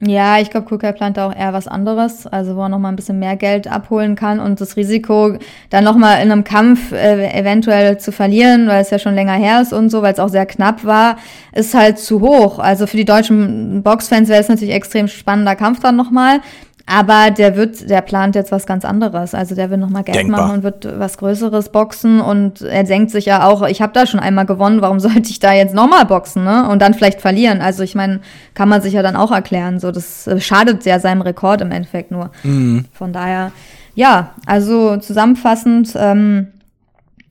[0.00, 2.94] Ja, ich glaube, Kulkai plant auch eher was anderes, also wo er noch mal ein
[2.94, 5.36] bisschen mehr Geld abholen kann und das Risiko,
[5.70, 9.32] dann noch mal in einem Kampf äh, eventuell zu verlieren, weil es ja schon länger
[9.32, 11.16] her ist und so, weil es auch sehr knapp war,
[11.52, 12.60] ist halt zu hoch.
[12.60, 16.42] Also für die deutschen Boxfans wäre es natürlich extrem spannender Kampf dann noch mal.
[16.90, 19.34] Aber der wird, der plant jetzt was ganz anderes.
[19.34, 20.40] Also der will nochmal Geld Denkbar.
[20.40, 22.18] machen und wird was Größeres boxen.
[22.18, 25.38] Und er denkt sich ja auch, ich habe da schon einmal gewonnen, warum sollte ich
[25.38, 26.66] da jetzt nochmal boxen, ne?
[26.66, 27.60] Und dann vielleicht verlieren.
[27.60, 28.20] Also ich meine,
[28.54, 29.80] kann man sich ja dann auch erklären.
[29.80, 32.30] So, das äh, schadet ja seinem Rekord im Endeffekt nur.
[32.42, 32.86] Mhm.
[32.94, 33.52] Von daher,
[33.94, 36.48] ja, also zusammenfassend, ähm,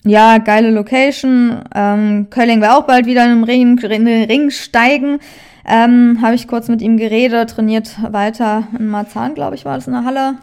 [0.06, 1.64] ja, geile Location.
[1.74, 5.20] Ähm, Kölling wird auch bald wieder in den Ring, in den Ring steigen.
[5.68, 9.88] Ähm, Habe ich kurz mit ihm geredet, trainiert weiter in Marzahn, glaube ich, war das
[9.88, 10.36] in der Halle.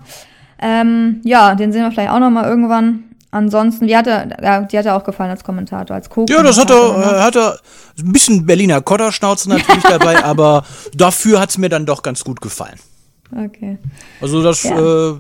[0.59, 3.05] Ähm, ja, den sehen wir vielleicht auch noch mal irgendwann.
[3.31, 6.43] ansonsten, wie hat er, ja, die hat er auch gefallen als Kommentator, als co Ja,
[6.43, 7.59] das hat er, äh, hat er
[7.99, 12.41] ein bisschen Berliner Kotterschnauze natürlich dabei, aber dafür hat es mir dann doch ganz gut
[12.41, 12.79] gefallen.
[13.35, 13.79] Okay.
[14.21, 15.11] Also das, Ja.
[15.11, 15.15] äh,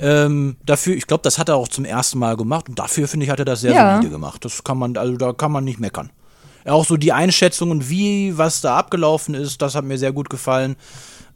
[0.00, 3.24] ähm, dafür, ich glaube, das hat er auch zum ersten Mal gemacht und dafür finde
[3.26, 3.96] ich, hat er das sehr Ja.
[3.96, 4.44] solide gemacht.
[4.44, 6.10] Das kann man, also da kann man nicht meckern.
[6.66, 10.76] Auch so die Einschätzungen, wie, was da abgelaufen ist, das hat mir sehr gut gefallen.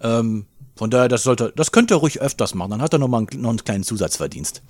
[0.03, 2.71] Ähm, von daher, das sollte, das könnte er ruhig öfters machen.
[2.71, 4.63] Dann hat er noch mal einen, noch einen kleinen Zusatzverdienst.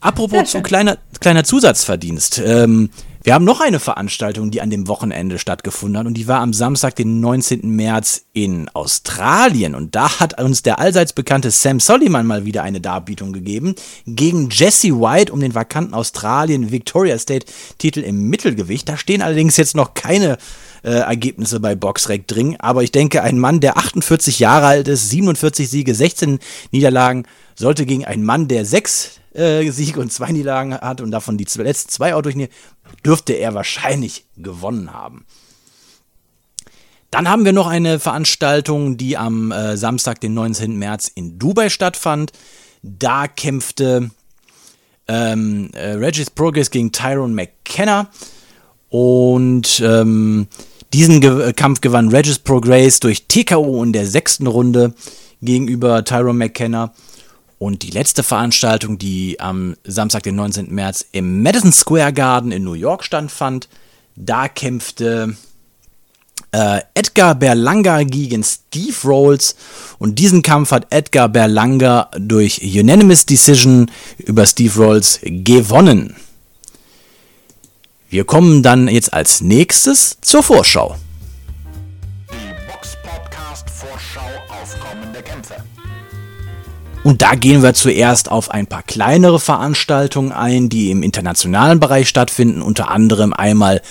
[0.00, 2.38] Apropos zu kleiner, kleiner Zusatzverdienst.
[2.44, 2.90] Ähm,
[3.24, 6.52] wir haben noch eine Veranstaltung, die an dem Wochenende stattgefunden hat und die war am
[6.52, 7.70] Samstag, den 19.
[7.70, 12.82] März in Australien und da hat uns der allseits bekannte Sam Soliman mal wieder eine
[12.82, 17.46] Darbietung gegeben gegen Jesse White um den vakanten Australien Victoria State
[17.78, 18.90] Titel im Mittelgewicht.
[18.90, 20.36] Da stehen allerdings jetzt noch keine
[20.82, 25.08] äh, Ergebnisse bei Boxrec drin, aber ich denke, ein Mann, der 48 Jahre alt ist,
[25.08, 26.40] 47 Siege, 16
[26.72, 31.36] Niederlagen, sollte gegen einen Mann, der sechs äh, Siege und zwei Niederlagen hat und davon
[31.36, 32.52] die letzten zwei auch durchnehmen,
[33.04, 35.24] dürfte er wahrscheinlich gewonnen haben.
[37.10, 40.76] Dann haben wir noch eine Veranstaltung, die am äh, Samstag, den 19.
[40.76, 42.32] März in Dubai stattfand.
[42.82, 44.10] Da kämpfte
[45.06, 48.10] ähm, äh, Regis Progress gegen Tyrone McKenna.
[48.88, 50.48] Und ähm,
[50.92, 54.94] diesen Ge Kampf gewann Regis Progress durch TKO in der sechsten Runde
[55.40, 56.92] gegenüber Tyrone McKenna.
[57.64, 60.70] Und die letzte Veranstaltung, die am Samstag, den 19.
[60.70, 63.70] März im Madison Square Garden in New York stattfand,
[64.16, 65.34] da kämpfte
[66.52, 69.56] äh, Edgar Berlanga gegen Steve Rolls.
[69.98, 76.16] Und diesen Kampf hat Edgar Berlanga durch Unanimous Decision über Steve Rolls gewonnen.
[78.10, 80.98] Wir kommen dann jetzt als nächstes zur Vorschau.
[87.04, 92.08] Und da gehen wir zuerst auf ein paar kleinere Veranstaltungen ein, die im internationalen Bereich
[92.08, 92.62] stattfinden.
[92.62, 93.82] Unter anderem einmal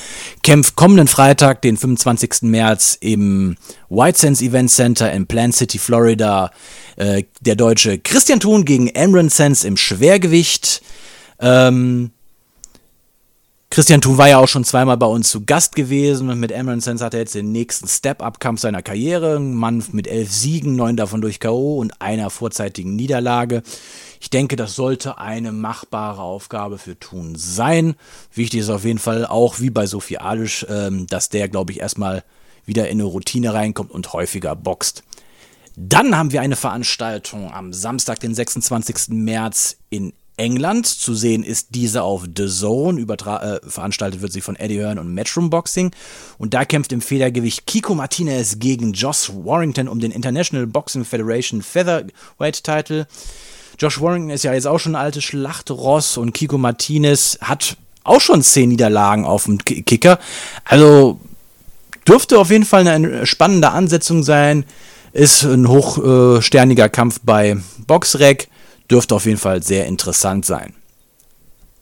[0.41, 2.41] kämpft kommenden Freitag, den 25.
[2.41, 3.55] März, im
[3.87, 6.49] White Sands Event Center in Plant City, Florida,
[6.95, 10.81] äh, der deutsche Christian Thun gegen Amron Sands im Schwergewicht.
[11.39, 12.09] Ähm,
[13.73, 16.79] Christian Thun war ja auch schon zweimal bei uns zu Gast gewesen und mit Amron
[16.79, 19.37] Sands hat er jetzt den nächsten Step-Up-Kampf seiner Karriere.
[19.37, 21.79] Ein Mann mit elf Siegen, neun davon durch K.O.
[21.79, 23.63] und einer vorzeitigen Niederlage.
[24.21, 27.95] Ich denke, das sollte eine machbare Aufgabe für Thun sein.
[28.31, 31.79] Wichtig ist auf jeden Fall auch, wie bei Sophie Adisch, ähm, dass der, glaube ich,
[31.79, 32.23] erstmal
[32.67, 35.01] wieder in eine Routine reinkommt und häufiger boxt.
[35.75, 39.15] Dann haben wir eine Veranstaltung am Samstag, den 26.
[39.15, 40.87] März in England.
[40.87, 42.99] Zu sehen ist diese auf The Zone.
[42.99, 45.91] Übertra äh, veranstaltet wird sie von Eddie Hearn und Matchroom Boxing.
[46.37, 51.61] Und da kämpft im Federgewicht Kiko Martinez gegen Josh Warrington um den International Boxing Federation
[51.61, 53.07] Featherweight Title.
[53.79, 58.21] Josh Warrington ist ja jetzt auch schon ein altes Schlachtross und Kiko Martinez hat auch
[58.21, 60.19] schon zehn Niederlagen auf dem Ki- Kicker.
[60.65, 61.19] Also
[62.07, 64.65] dürfte auf jeden Fall eine spannende Ansetzung sein.
[65.13, 68.49] Ist ein hochsterniger Kampf bei Boxrec.
[68.89, 70.73] Dürfte auf jeden Fall sehr interessant sein.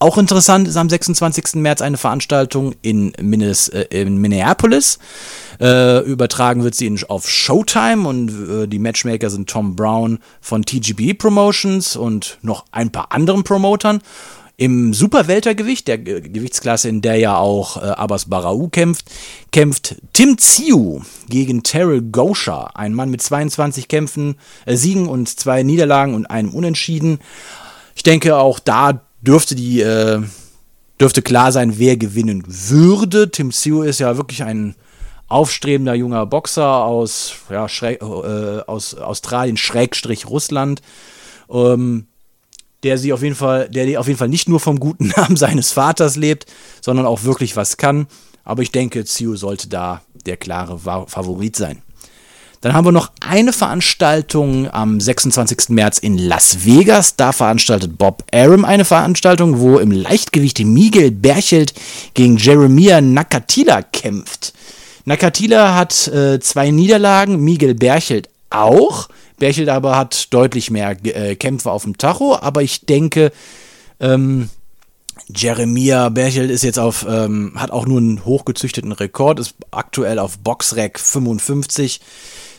[0.02, 1.56] Auch interessant ist am 26.
[1.62, 4.98] März eine Veranstaltung in, Minnes, äh, in Minneapolis.
[5.60, 10.64] Äh, übertragen wird sie in, auf Showtime und äh, die Matchmaker sind Tom Brown von
[10.64, 14.02] TGB Promotions und noch ein paar anderen Promotern.
[14.58, 19.06] Im Superweltergewicht, der Ge- Gewichtsklasse, in der ja auch äh, Abbas Barau kämpft,
[19.52, 24.36] kämpft Tim Ziu gegen Terrell Gosha, ein Mann mit 22 Kämpfen,
[24.66, 27.20] äh, Siegen und zwei Niederlagen und einem Unentschieden.
[27.96, 30.22] Ich denke, auch da dürfte die äh,
[31.00, 33.32] dürfte klar sein, wer gewinnen würde.
[33.32, 34.76] Tim Ziu ist ja wirklich ein
[35.28, 40.82] aufstrebender junger Boxer aus, ja, schräg, äh, aus Australien, Schrägstrich Russland.
[41.50, 42.06] Ähm,
[42.84, 45.72] der sie auf jeden Fall, der auf jeden Fall nicht nur vom guten Namen seines
[45.72, 46.46] Vaters lebt,
[46.82, 48.08] sondern auch wirklich was kann.
[48.44, 51.82] Aber ich denke, Ziu sollte da der klare Favorit sein.
[52.62, 55.70] Dann haben wir noch eine Veranstaltung am 26.
[55.70, 57.16] März in Las Vegas.
[57.16, 61.74] Da veranstaltet Bob Arum eine Veranstaltung, wo im Leichtgewicht Miguel Berchelt
[62.14, 64.54] gegen Jeremiah Nakatila kämpft.
[65.06, 69.10] Nakatila hat äh, zwei Niederlagen, Miguel Berchelt auch.
[69.42, 73.32] Berchelt aber hat deutlich mehr äh, Kämpfe auf dem Tacho, aber ich denke,
[74.00, 74.50] ähm,
[75.36, 80.38] Jeremia Berchelt ist jetzt auf, ähm, hat auch nur einen hochgezüchteten Rekord, ist aktuell auf
[80.38, 82.02] Boxrec 55.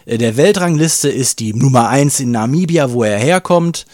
[0.06, 3.86] Äh, Der Weltrangliste ist die Nummer 1 in Namibia, wo er herkommt.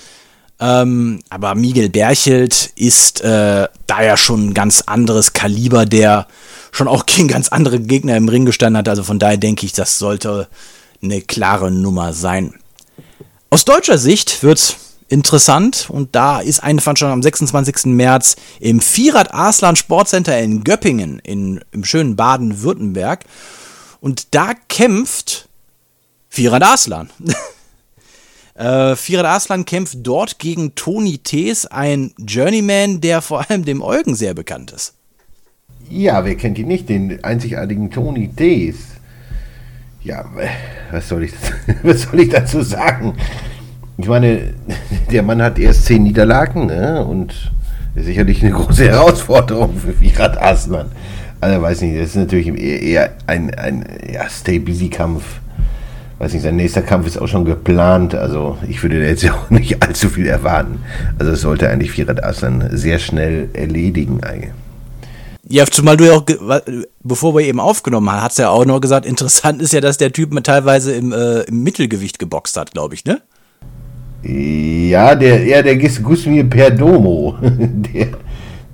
[0.59, 6.27] Ähm, aber Miguel Berchelt ist äh, da ja schon ein ganz anderes Kaliber, der
[6.73, 8.89] schon auch gegen ganz andere Gegner im Ring gestanden hat.
[8.89, 10.49] Also von daher denke ich, das sollte
[11.03, 12.55] eine klare Nummer sein.
[13.51, 14.77] Aus deutscher Sicht wird
[15.09, 17.87] interessant und da ist eine Veranstaltung am 26.
[17.87, 23.25] März im Vierrad Arslan Sportcenter in Göppingen in, im schönen Baden-Württemberg
[24.01, 25.49] und da kämpft
[26.29, 27.09] Vierrad Arslan.
[28.55, 34.15] äh, Vierrad Arslan kämpft dort gegen Toni Tees, ein Journeyman, der vor allem dem Eugen
[34.15, 34.93] sehr bekannt ist.
[35.89, 38.77] Ja, wer kennt ihn nicht, den einzigartigen Toni Tees.
[40.03, 40.25] Ja,
[40.91, 41.33] was soll ich,
[41.83, 43.15] was soll ich dazu sagen?
[43.99, 44.55] Ich meine,
[45.13, 47.05] der Mann hat erst zehn Niederlagen ne?
[47.05, 47.51] und
[47.95, 50.87] ist sicherlich eine große Herausforderung für Virat Aslan.
[51.41, 55.23] Also weiß nicht, das ist natürlich eher ein, ein ja, Stay-Busy-Kampf.
[56.19, 58.15] Weiß nicht, sein nächster Kampf ist auch schon geplant.
[58.15, 60.81] Also ich würde jetzt auch nicht allzu viel erwarten.
[61.19, 64.23] Also es sollte eigentlich Virat Aslan sehr schnell erledigen.
[64.23, 64.53] Eigentlich.
[65.51, 66.27] Ja, zumal du ja auch,
[67.09, 69.97] bevor wir eben aufgenommen haben, hat es ja auch noch gesagt, interessant ist ja, dass
[69.97, 73.21] der Typ teilweise im, äh, im Mittelgewicht geboxt hat, glaube ich, ne?
[74.23, 78.09] Ja, der, ja, der Gusmir Perdomo, der,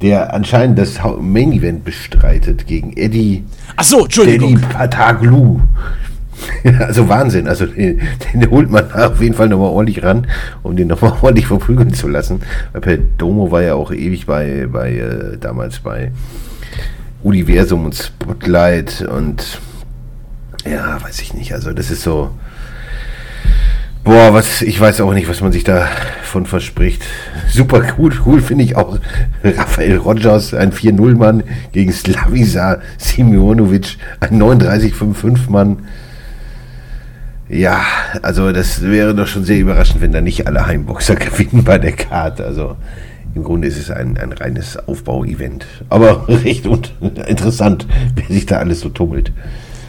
[0.01, 3.45] der anscheinend das Main Event bestreitet gegen Eddie.
[3.77, 4.57] Ach so, Entschuldigung.
[4.57, 5.61] Eddie Pataglu.
[6.79, 8.01] Also Wahnsinn, also den,
[8.35, 10.27] den, holt man auf jeden Fall nochmal ordentlich ran,
[10.63, 12.41] um den nochmal ordentlich verprügeln zu lassen.
[12.73, 16.11] Weil Perdomo war ja auch ewig bei, bei äh, damals bei
[17.25, 19.59] Universum und Spotlight und
[20.65, 21.53] ja, weiß ich nicht.
[21.53, 22.31] Also das ist so.
[24.05, 27.03] Boah, was, ich weiß auch nicht, was man sich davon verspricht.
[27.49, 28.99] Super cool, cool finde ich auch
[29.43, 35.79] Raphael Rogers, ein 4-0-Mann gegen Slavisa Simionovic, ein 39-5-5-Mann.
[37.49, 37.81] Ja,
[38.21, 41.93] also das wäre doch schon sehr überraschend, wenn da nicht alle Heimboxer gewinnen bei der
[41.93, 42.45] Karte.
[42.45, 42.77] Also
[43.35, 45.67] im Grunde ist es ein, ein reines Aufbau-Event.
[45.89, 46.93] Aber recht und
[47.27, 49.33] interessant, wer sich da alles so tummelt.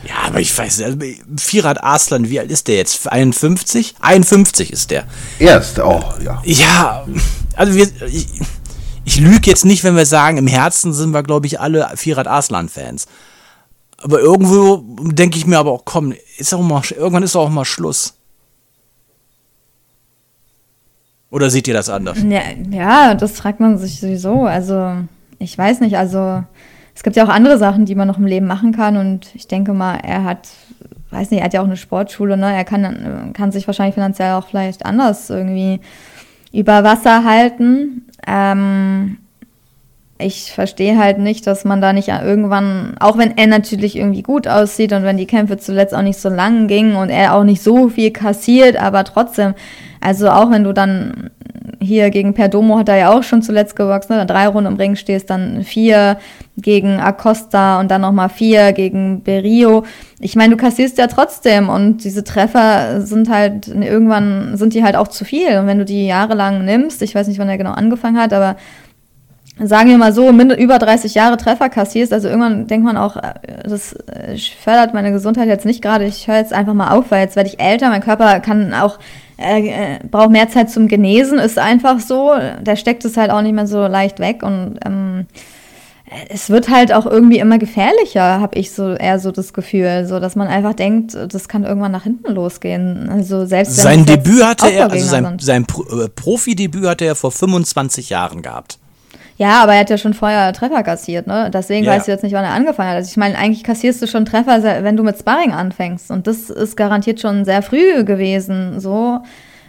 [0.08, 0.98] Ja, aber ich weiß nicht, also
[1.38, 3.12] Vierrad Arslan, wie alt ist der jetzt?
[3.12, 3.96] 51?
[4.00, 5.06] 51 ist der.
[5.40, 6.42] Erst, auch, ja.
[6.46, 7.08] Ja,
[7.56, 8.28] also wir, ich,
[9.04, 12.28] ich lüge jetzt nicht, wenn wir sagen, im Herzen sind wir, glaube ich, alle Vierrad
[12.28, 13.08] Arslan-Fans.
[13.98, 17.66] Aber irgendwo denke ich mir aber auch, komm, ist auch mal, irgendwann ist auch mal
[17.66, 18.14] Schluss.
[21.36, 22.18] Oder seht ihr das anders?
[22.24, 22.40] Ja,
[22.72, 24.46] ja, das fragt man sich sowieso.
[24.46, 24.94] Also,
[25.38, 26.42] ich weiß nicht, also
[26.96, 28.96] es gibt ja auch andere Sachen, die man noch im Leben machen kann.
[28.96, 30.48] Und ich denke mal, er hat,
[31.12, 32.56] weiß nicht, er hat ja auch eine Sportschule, ne?
[32.56, 35.82] Er kann, kann sich wahrscheinlich finanziell auch vielleicht anders irgendwie
[36.54, 38.08] über Wasser halten.
[38.26, 39.18] Ähm,
[40.18, 44.48] ich verstehe halt nicht, dass man da nicht irgendwann, auch wenn er natürlich irgendwie gut
[44.48, 47.62] aussieht und wenn die Kämpfe zuletzt auch nicht so lang gingen und er auch nicht
[47.62, 49.56] so viel kassiert, aber trotzdem,
[50.00, 51.32] also auch wenn du dann
[51.82, 54.26] hier gegen Perdomo hat er ja auch schon zuletzt gewachsen, ne?
[54.26, 56.18] drei Runden im Ring stehst, dann vier
[56.58, 59.84] gegen Acosta und dann nochmal vier gegen Berio.
[60.20, 64.96] Ich meine, du kassierst ja trotzdem und diese Treffer sind halt, irgendwann sind die halt
[64.96, 65.58] auch zu viel.
[65.60, 68.56] Und wenn du die jahrelang nimmst, ich weiß nicht, wann er genau angefangen hat, aber
[69.64, 73.34] sagen wir mal so, über 30 Jahre Treffer kassierst, also irgendwann denkt man auch, äh,
[73.64, 77.24] das äh, fördert meine Gesundheit jetzt nicht gerade, ich höre jetzt einfach mal auf, weil
[77.24, 79.00] jetzt werde ich älter, mein Körper kann auch
[79.38, 82.32] äh, äh, braucht mehr Zeit zum Genesen, ist einfach so.
[82.62, 85.26] Der steckt es halt auch nicht mehr so leicht weg und ähm,
[86.30, 90.20] es wird halt auch irgendwie immer gefährlicher, habe ich so eher so das Gefühl, so
[90.20, 93.10] dass man einfach denkt, das kann irgendwann nach hinten losgehen.
[93.10, 95.84] Also selbst sein Debüt hatte er, also sein, sein Pro
[96.16, 98.78] Profidebüt hatte er vor 25 Jahren gehabt.
[99.38, 101.50] Ja, aber er hat ja schon vorher Treffer kassiert, ne?
[101.54, 101.92] Deswegen ja.
[101.92, 102.96] weißt du jetzt nicht, wann er angefangen hat.
[102.96, 106.10] Also ich meine, eigentlich kassierst du schon Treffer, wenn du mit Sparring anfängst.
[106.10, 108.80] Und das ist garantiert schon sehr früh gewesen.
[108.80, 109.20] So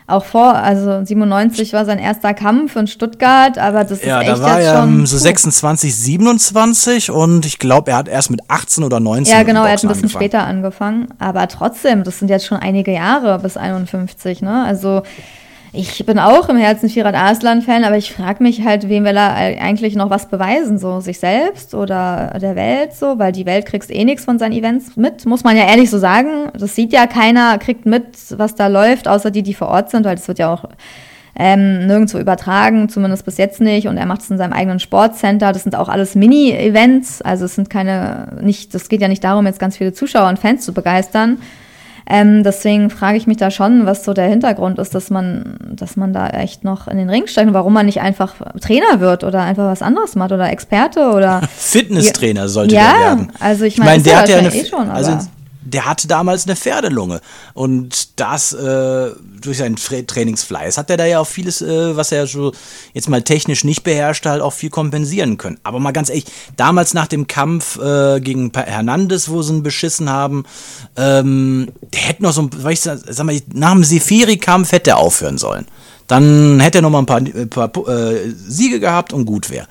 [0.09, 4.38] auch vor, also 97 war sein erster Kampf in Stuttgart, aber das ja, ist echt
[4.38, 8.40] da war jetzt er schon so 26, 27 und ich glaube, er hat erst mit
[8.46, 10.11] 18 oder 19 Ja, genau, er hat ein bisschen angefangen.
[10.11, 14.64] später angefangen, aber trotzdem, das sind jetzt schon einige Jahre bis 51, ne?
[14.64, 15.02] Also
[15.77, 19.35] ich bin auch im Herzen Firat Arslan-Fan, aber ich frage mich halt, wem will er
[19.35, 20.79] eigentlich noch was beweisen?
[20.79, 23.19] So sich selbst oder der Welt so?
[23.19, 25.99] Weil die Welt kriegst eh nichts von seinen Events mit, muss man ja ehrlich so
[25.99, 26.51] sagen.
[26.59, 28.05] Das sieht ja keiner, kriegt mit,
[28.37, 30.65] was da läuft, außer die, die vor Ort sind, weil das wird ja auch
[31.39, 33.87] ähm, nirgendwo übertragen, zumindest bis jetzt nicht.
[33.89, 35.53] Und er macht es in seinem eigenen Sportcenter.
[35.53, 37.21] Das sind auch alles Mini-Events.
[37.23, 40.39] Also es sind keine, nicht, das geht ja nicht darum, jetzt ganz viele Zuschauer und
[40.39, 41.39] Fans zu begeistern.
[42.09, 45.97] Ähm, deswegen frage ich mich da schon, was so der Hintergrund ist, dass man, dass
[45.97, 49.25] man da echt noch in den Ring steigt und warum man nicht einfach Trainer wird
[49.25, 53.33] oder einfach was anderes macht oder Experte oder Fitnesstrainer sollte ja, der werden.
[53.40, 55.19] Also ich meine, ich mein, der hat ja eine, eh schon, also
[55.66, 57.20] der hatte damals eine Pferdelunge.
[57.55, 62.26] Und das äh, durch seinen Trainingsfleiß hat er da ja auch vieles, äh, was er
[62.26, 62.52] so
[62.94, 65.59] jetzt mal technisch nicht beherrscht, halt auch viel kompensieren können.
[65.64, 66.26] Aber mal ganz ehrlich,
[66.57, 70.44] damals nach dem Kampf äh, gegen Hernandez, wo sie ihn beschissen haben,
[70.96, 75.38] ähm, der hätte noch so, weil ich sag mal, nach dem Seferi-Kampf hätte er aufhören
[75.38, 75.66] sollen.
[76.07, 79.66] Dann hätte er noch mal ein paar, äh, paar äh, Siege gehabt und gut wäre.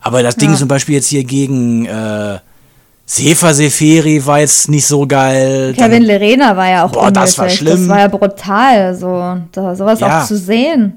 [0.00, 0.56] Aber das Ding Ja.
[0.56, 2.38] zum Beispiel jetzt hier gegen äh,
[3.10, 5.72] Sefer Seferi war jetzt nicht so geil.
[5.74, 7.58] Kevin Lerena war ja auch Boah, das war unnötig.
[7.58, 7.78] schlimm.
[7.78, 10.20] Das war ja brutal, so da, sowas Ja.
[10.20, 10.92] auch zu sehen.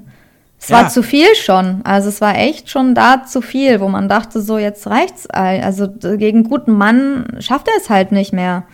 [0.60, 0.76] Es Ja.
[0.76, 1.80] war zu viel schon.
[1.84, 5.26] Also es war echt schon da zu viel, wo man dachte, so jetzt reicht's.
[5.30, 8.64] Also gegen einen guten Mann schafft er es halt nicht mehr.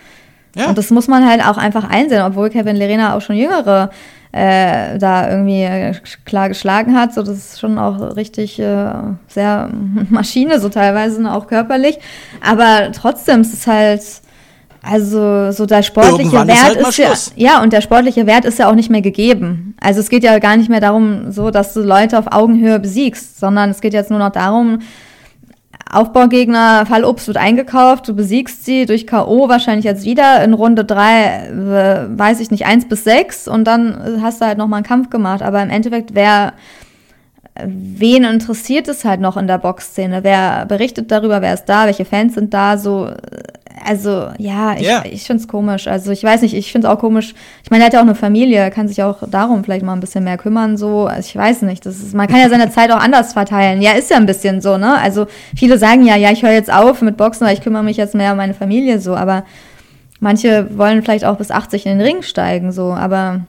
[0.55, 0.67] Ja.
[0.69, 3.89] Und das muss man halt auch einfach einsehen, obwohl Kevin Lerena auch schon jüngere
[4.31, 7.13] äh, da irgendwie äh, klar geschlagen hat.
[7.13, 8.91] So, das ist schon auch richtig äh,
[9.27, 9.69] sehr
[10.09, 11.97] Maschine, so teilweise auch körperlich.
[12.45, 14.01] Aber trotzdem es ist halt,
[14.81, 16.97] also so der sportliche Irgendwann ist Wert halt mal ist
[17.35, 19.75] ja, ja, und der sportliche Wert ist ja auch nicht mehr gegeben.
[19.81, 23.39] Also es geht ja gar nicht mehr darum, so dass du Leute auf Augenhöhe besiegst,
[23.39, 24.79] sondern es geht jetzt nur noch darum,
[25.91, 29.49] Aufbaugegner, Fall Obst wird eingekauft, du besiegst sie durch K.O.
[29.49, 34.21] wahrscheinlich jetzt wieder in Runde drei, äh, weiß ich nicht, eins bis sechs und dann
[34.21, 35.41] hast du halt nochmal einen Kampf gemacht.
[35.41, 36.53] Aber im Endeffekt, wer,
[37.65, 40.23] wen interessiert es halt noch in der Boxszene?
[40.23, 43.15] Wer berichtet darüber, wer ist da, welche Fans sind da, so, äh,
[43.85, 45.03] also, ja, ich, Ja.
[45.09, 45.87] ich finde es komisch.
[45.87, 47.33] Also, ich weiß nicht, ich finde es auch komisch.
[47.63, 49.99] Ich meine, er hat ja auch eine Familie, kann sich auch darum vielleicht mal ein
[49.99, 51.05] bisschen mehr kümmern, so.
[51.07, 51.85] Also, ich weiß nicht.
[51.85, 53.81] Das ist, man kann ja seine Zeit auch anders verteilen.
[53.81, 54.97] Ja, ist ja ein bisschen so, ne?
[54.99, 57.97] Also, viele sagen ja, ja, ich höre jetzt auf mit Boxen, weil ich kümmere mich
[57.97, 59.15] jetzt mehr um meine Familie, so.
[59.15, 59.43] Aber
[60.19, 62.93] manche wollen vielleicht auch bis 80 in den Ring steigen, so.
[62.93, 63.41] Aber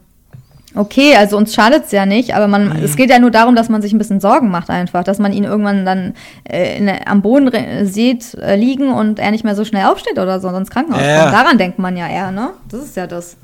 [0.74, 3.68] okay, also uns schadet es ja nicht, aber man, es geht ja nur darum, dass
[3.68, 6.14] man sich ein bisschen Sorgen macht einfach, dass man ihn irgendwann dann
[6.48, 10.18] äh, in, am Boden re- sieht äh, liegen und er nicht mehr so schnell aufsteht
[10.18, 11.22] oder so, sonst Krankenhaus Ja.
[11.22, 11.35] kommt.
[11.35, 12.50] Daran denkt man ja eher, ne?
[12.68, 13.37] Das ist ja das.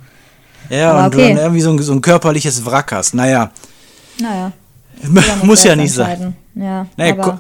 [0.69, 1.29] Ja, Aber und du okay.
[1.35, 3.15] dann irgendwie so ein, so ein körperliches Wrack hast.
[3.15, 3.51] Naja,
[4.21, 4.53] Naja.
[5.43, 6.35] muss ja nicht sein.
[6.55, 7.39] Ja, Naja, aber ko-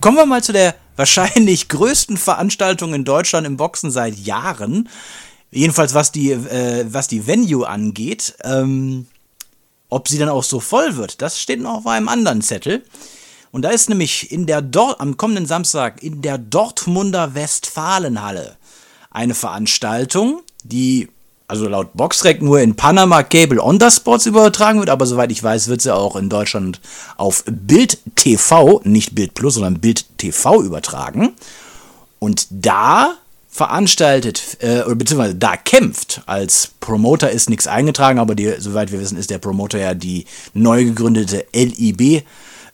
[0.00, 4.88] kommen wir mal zu der wahrscheinlich größten Veranstaltung in Deutschland im Boxen seit Jahren.
[5.52, 8.34] Jedenfalls was die, äh, was die Venue angeht.
[8.42, 9.06] Ähm,
[9.88, 12.82] ob sie dann auch so voll wird, das steht noch auf einem anderen Zettel.
[13.50, 18.56] Und da ist nämlich in der Dor am kommenden Samstag in der Dortmunder Westfalenhalle
[19.10, 21.10] eine Veranstaltung, die
[21.46, 25.42] also laut Boxrec nur in Panama Cable On the Sports übertragen wird, aber soweit ich
[25.42, 26.80] weiß, wird sie auch in Deutschland
[27.18, 31.34] auf Bild TV, nicht Bild Plus, sondern Bild TV übertragen.
[32.18, 33.16] Und da
[33.52, 39.18] veranstaltet, äh, beziehungsweise da kämpft, als Promoter ist nichts eingetragen, aber die, soweit wir wissen,
[39.18, 42.24] ist der Promoter ja die neu gegründete LIB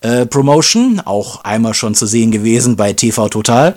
[0.00, 3.76] äh, Promotion, auch einmal schon zu sehen gewesen bei TV Total.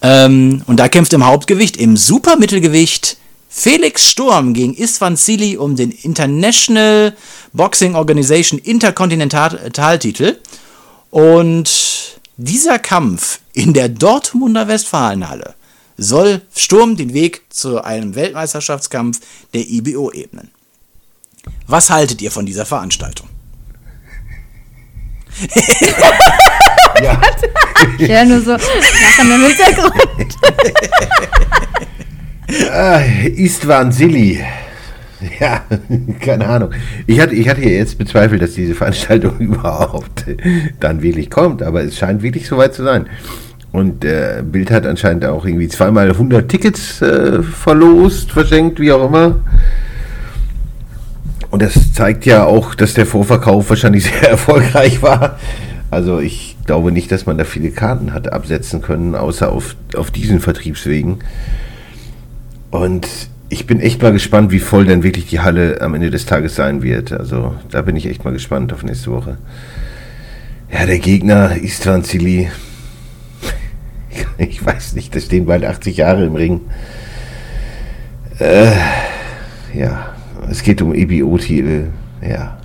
[0.00, 3.16] Ähm, und da kämpft im Hauptgewicht, im Supermittelgewicht,
[3.48, 7.16] Felix Sturm gegen Istvan Sili um den International
[7.54, 10.38] Boxing Organization Interkontinentaltitel.
[11.10, 15.56] Und dieser Kampf in der Dortmunder Westfalenhalle
[15.96, 19.20] soll Sturm den Weg zu einem Weltmeisterschaftskampf
[19.54, 20.50] der IBO ebnen.
[21.66, 23.28] Was haltet ihr von dieser Veranstaltung?
[27.02, 27.20] Ja,
[27.98, 30.36] höre nur so Lachen im Hintergrund.
[32.72, 33.00] ah,
[33.36, 34.42] Istvan Silly.
[35.40, 35.64] Ja,
[36.20, 36.70] keine Ahnung.
[37.06, 40.26] Ich hatte, ich hatte ja jetzt bezweifelt, dass diese Veranstaltung überhaupt
[40.80, 43.08] dann wirklich kommt, aber es scheint wirklich soweit zu sein.
[43.76, 49.06] Und äh, Bild hat anscheinend auch irgendwie zweimal 100 Tickets äh, verlost, verschenkt, wie auch
[49.06, 49.40] immer.
[51.50, 55.38] Und das zeigt ja auch, dass der Vorverkauf wahrscheinlich sehr erfolgreich war.
[55.90, 60.10] Also ich glaube nicht, dass man da viele Karten hatte absetzen können, außer auf, auf
[60.10, 61.18] diesen Vertriebswegen.
[62.70, 63.06] Und
[63.50, 66.54] ich bin echt mal gespannt, wie voll denn wirklich die Halle am Ende des Tages
[66.54, 67.12] sein wird.
[67.12, 69.36] Also da bin ich echt mal gespannt auf nächste Woche.
[70.72, 72.48] Ja, der Gegner Istvan Zili.
[74.48, 76.60] Ich weiß nicht, da stehen bald 80 Jahre im Ring.
[78.38, 78.72] Äh,
[79.74, 80.14] ja,
[80.50, 81.88] es geht um EBO-Titel.
[82.26, 82.58] Ja,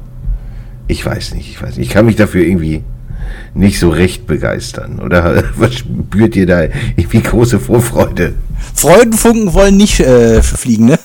[0.88, 1.88] ich weiß nicht, ich weiß nicht.
[1.88, 2.84] Ich kann mich dafür irgendwie
[3.54, 5.00] nicht so recht begeistern.
[5.00, 6.64] Oder was spürt ihr da
[6.96, 8.36] irgendwie große Vorfreude?
[8.76, 11.00] Freudenfunken wollen nicht äh, fliegen, ne?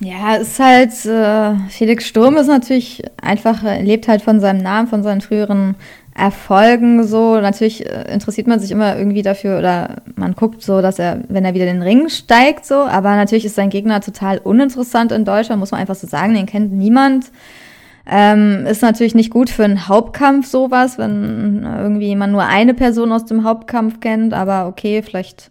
[0.00, 4.88] Ja, es ist halt, äh, Felix Sturm ist natürlich einfach, lebt halt von seinem Namen,
[4.88, 5.76] von seinen früheren
[6.14, 7.40] Erfolgen so.
[7.40, 11.44] Natürlich äh, interessiert man sich immer irgendwie dafür oder man guckt so, dass er, wenn
[11.44, 12.76] er wieder den Ring steigt, so.
[12.76, 16.46] Aber natürlich ist sein Gegner total uninteressant in Deutschland, muss man einfach so sagen, den
[16.46, 17.32] kennt niemand.
[18.06, 23.12] Ähm, ist natürlich nicht gut für einen Hauptkampf sowas, wenn irgendwie man nur eine Person
[23.12, 25.50] aus dem Hauptkampf kennt, aber okay, vielleicht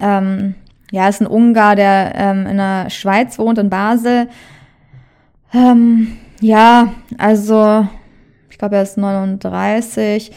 [0.00, 0.56] ähm,
[0.90, 4.28] ja, ist ein Ungar, der ähm, in der Schweiz wohnt, in Basel.
[5.54, 7.86] Ähm, ja, also
[8.62, 10.30] glaube, er ist 39.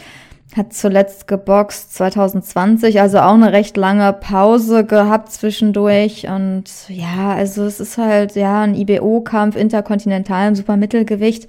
[0.56, 6.26] hat zuletzt geboxt 2020, also auch eine recht lange Pause gehabt zwischendurch.
[6.28, 11.46] Und ja, also es ist halt ja ein IBO-Kampf, interkontinental im Supermittelgewicht.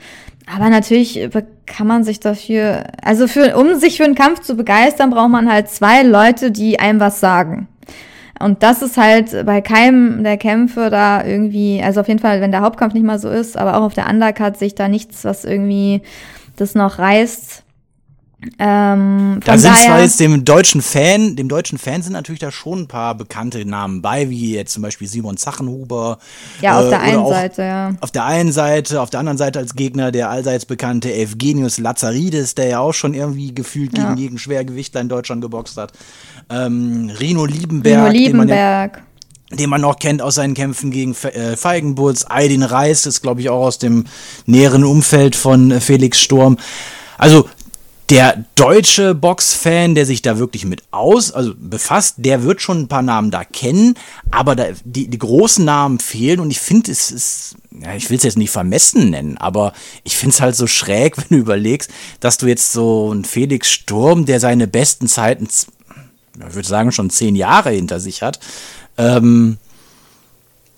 [0.54, 1.30] Aber natürlich
[1.66, 5.52] kann man sich dafür, also für, um sich für einen Kampf zu begeistern, braucht man
[5.52, 7.68] halt zwei Leute, die einem was sagen.
[8.40, 12.52] Und das ist halt bei keinem der Kämpfe da irgendwie, also auf jeden Fall, wenn
[12.52, 15.44] der Hauptkampf nicht mal so ist, aber auch auf der Undercard sich da nichts, was
[15.44, 16.02] irgendwie
[16.58, 17.64] das noch reißt.
[18.60, 22.82] Ähm, da sind zwar jetzt dem deutschen Fan, dem deutschen Fan sind natürlich da schon
[22.82, 26.20] ein paar bekannte Namen bei, wie jetzt zum Beispiel Simon Zachenhuber.
[26.62, 27.92] Ja, auf äh, der einen auch Seite, ja.
[28.00, 32.54] Auf der einen Seite, auf der anderen Seite als Gegner der allseits bekannte Evgenius Lazaridis,
[32.54, 34.04] der ja auch schon irgendwie gefühlt Ja.
[34.06, 35.94] gegen jeden Schwergewichtler in Deutschland geboxt hat.
[36.52, 39.02] Ähm, Rino Liebenberg, Rino den man ja Liebenberg.
[39.52, 42.26] Den man noch kennt aus seinen Kämpfen gegen äh, Feigenbutz.
[42.30, 44.06] Aydin Reis ist, glaube ich, auch aus dem
[44.46, 46.58] näheren Umfeld von äh, Felix Sturm.
[47.18, 47.48] Also
[48.10, 52.88] der deutsche Boxfan, der sich da wirklich mit aus, also befasst, der wird schon ein
[52.88, 53.96] paar Namen da kennen,
[54.32, 58.18] aber da, die, die großen Namen fehlen und ich finde, es ist, ja, ich will
[58.18, 59.74] es jetzt nicht vermessen nennen, aber
[60.06, 61.92] ich finde es halt so schräg, wenn du überlegst,
[62.22, 67.10] dass du jetzt so einen Felix Sturm, der seine besten Zeiten, ich würde sagen, schon
[67.10, 68.40] zehn Jahre hinter sich hat,
[68.98, 69.58] ähm,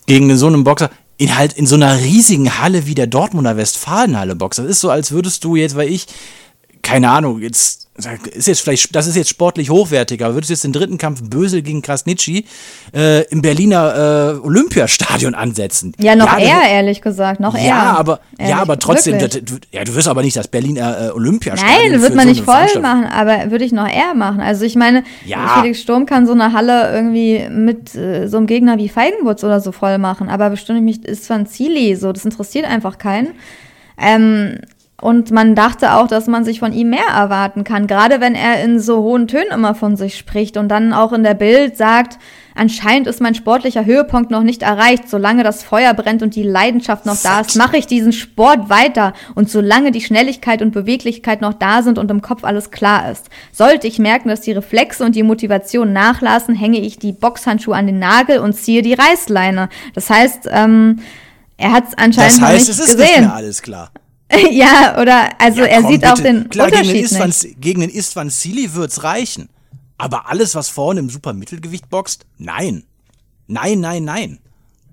[0.05, 4.36] gegen so einen Boxer in halt in so einer riesigen Halle wie der Dortmunder Westfalenhalle
[4.36, 4.59] boxt.
[4.59, 6.07] Das ist so, als würdest du jetzt, weil ich,
[6.82, 7.89] keine Ahnung, jetzt
[8.34, 11.22] ist jetzt vielleicht, das ist jetzt sportlich hochwertiger, aber würdest du jetzt den dritten Kampf
[11.24, 12.45] Bösel gegen Krasnitschi
[12.95, 15.93] äh, im Berliner äh, Olympiastadion ansetzen?
[16.00, 17.66] Ja, noch das- eher, ehrlich gesagt, noch eher.
[17.66, 21.08] Ja, aber, Ehrlich, ja, aber trotzdem, das, du, ja, du wirst aber nicht das Berliner
[21.08, 21.91] äh, Olympiastadion.
[21.91, 24.39] Nein, wird man so nicht voll machen, aber würde ich noch eher machen.
[24.41, 25.60] Also ich meine, Ja.
[25.62, 29.60] Felix Sturm kann so eine Halle irgendwie mit äh, so einem Gegner wie Feigenwurz oder
[29.60, 33.30] so voll machen, aber bestimmt nicht ist zwar ein Zili, so, das interessiert einfach keinen.
[33.97, 34.60] Ähm,
[35.02, 38.64] und man dachte auch, dass man sich von ihm mehr erwarten kann, gerade wenn er
[38.64, 42.18] in so hohen Tönen immer von sich spricht und dann auch in der Bild sagt,
[42.56, 45.10] anscheinend ist mein sportlicher Höhepunkt noch nicht erreicht.
[45.10, 49.14] Solange das Feuer brennt und die Leidenschaft noch da ist, mache ich diesen Sport weiter.
[49.36, 53.30] Und solange die Schnelligkeit und Beweglichkeit noch da sind und im Kopf alles klar ist.
[53.54, 57.88] Sollte ich merken, dass die Reflexe und die Motivation nachlassen, hänge ich die Boxhandschuhe an
[57.88, 59.70] den Nagel und ziehe die Reißleine.
[59.93, 61.00] Das heißt, ähm,
[61.56, 63.22] er hat es anscheinend Das noch heißt, nicht es ist nicht gesehen.
[63.26, 63.91] mehr alles klar.
[64.52, 66.24] ja, oder also Ja, er komm, sieht auch bitte.
[66.24, 67.62] den Klar, gegen den, Unterschied Istvan, nicht.
[67.62, 69.50] gegen den Istvan Sili wird's reichen.
[69.98, 72.84] Aber alles, was vorne im Supermittelgewicht boxt, nein.
[73.48, 74.40] Nein, nein, nein.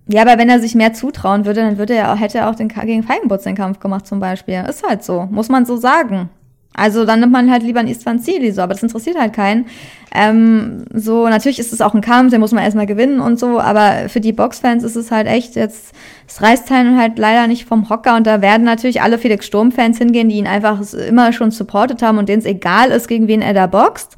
[0.09, 2.55] Ja, aber wenn er sich mehr zutrauen würde, dann würde er, auch- hätte er auch
[2.55, 4.65] den, gegen Feigenbutz den Kampf gemacht zum Beispiel.
[4.69, 6.31] Ist halt so, muss man so sagen.
[6.75, 9.67] Also dann nimmt man halt lieber einen Istvan Zili so, aber das interessiert halt keinen.
[10.15, 13.59] Ähm, so, natürlich ist es auch ein Kampf, den muss man erstmal gewinnen und so,
[13.61, 15.93] aber für die Boxfans ist es halt echt jetzt,
[16.29, 19.99] es reißt einen halt leider nicht vom Hocker und da werden natürlich alle Felix Sturm-Fans
[19.99, 23.43] hingehen, die ihn einfach immer schon supportet haben und denen es egal ist, gegen wen
[23.43, 24.17] er da boxt.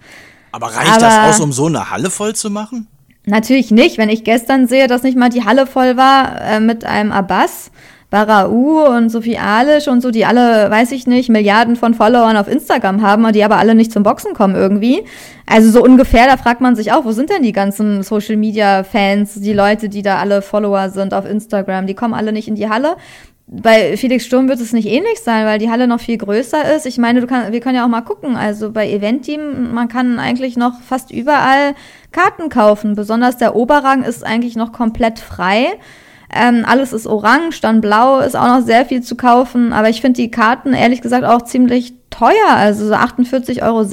[0.52, 2.86] Aber reicht das Aber- aus, um so eine Halle voll zu machen?
[3.26, 6.86] Natürlich nicht, wenn ich gestern sehe, dass nicht mal die Halle voll war äh, mit
[6.86, 7.70] einem Abbas,
[8.10, 12.48] Barau und Sophie Alisch und so, die alle, weiß ich nicht, Milliarden von Followern auf
[12.48, 15.04] Instagram haben, und die aber alle nicht zum Boxen kommen irgendwie.
[15.46, 18.82] Also so ungefähr, da fragt man sich auch, wo sind denn die ganzen Social Media
[18.82, 22.54] Fans, die Leute, die da alle Follower sind auf Instagram, die kommen alle nicht in
[22.54, 22.96] die Halle.
[23.46, 26.84] Bei Felix Sturm wird es nicht ähnlich sein, weil die Halle noch viel größer ist.
[26.84, 28.36] Ich meine, du kann, wir können ja auch mal gucken.
[28.36, 31.74] Also bei Eventeam, man kann eigentlich noch fast überall
[32.12, 32.94] Karten kaufen.
[32.94, 35.78] Besonders der Oberrang ist eigentlich noch komplett frei.
[36.34, 39.72] Ähm, alles ist orange, dann blau ist auch noch sehr viel zu kaufen.
[39.72, 42.50] Aber ich finde die Karten ehrlich gesagt auch ziemlich teuer.
[42.50, 43.86] Also so 48,60 Euro.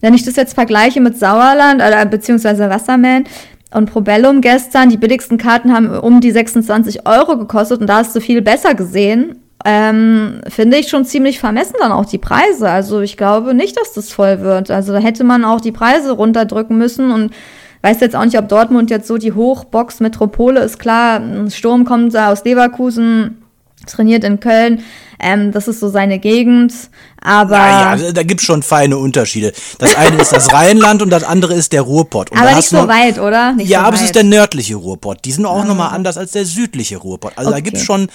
[0.00, 3.24] Wenn ich das jetzt vergleiche mit Sauerland oder beziehungsweise Wasserman
[3.72, 8.14] und Probellum gestern, die billigsten Karten haben um die 26 Euro gekostet und da hast
[8.14, 9.40] du viel besser gesehen.
[9.64, 12.68] Ähm, finde ich schon ziemlich vermessen dann auch die Preise.
[12.68, 14.70] Also ich glaube nicht, dass das voll wird.
[14.70, 17.32] Also da hätte man auch die Preise runterdrücken müssen und
[17.86, 20.78] weiß jetzt auch nicht, ob Dortmund jetzt so die Hochbox-Metropole ist.
[20.78, 23.42] Klar, ein Sturm kommt da aus Leverkusen,
[23.86, 24.80] trainiert in Köln.
[25.20, 26.72] Ähm, das ist so seine Gegend.
[27.22, 29.52] Aber Naja, also da gibt's schon feine Unterschiede.
[29.78, 32.30] Das eine ist das Rheinland und das andere ist der Ruhrpott.
[32.32, 33.52] Und Aber da nicht so noch- weit, oder?
[33.54, 34.06] Nicht ja, so aber es weit.
[34.06, 35.18] ist der nördliche Ruhrpott.
[35.24, 37.32] Die sind auch nochmal anders als der südliche Ruhrpott.
[37.36, 37.64] Also da Okay.
[37.64, 38.08] gibt's schon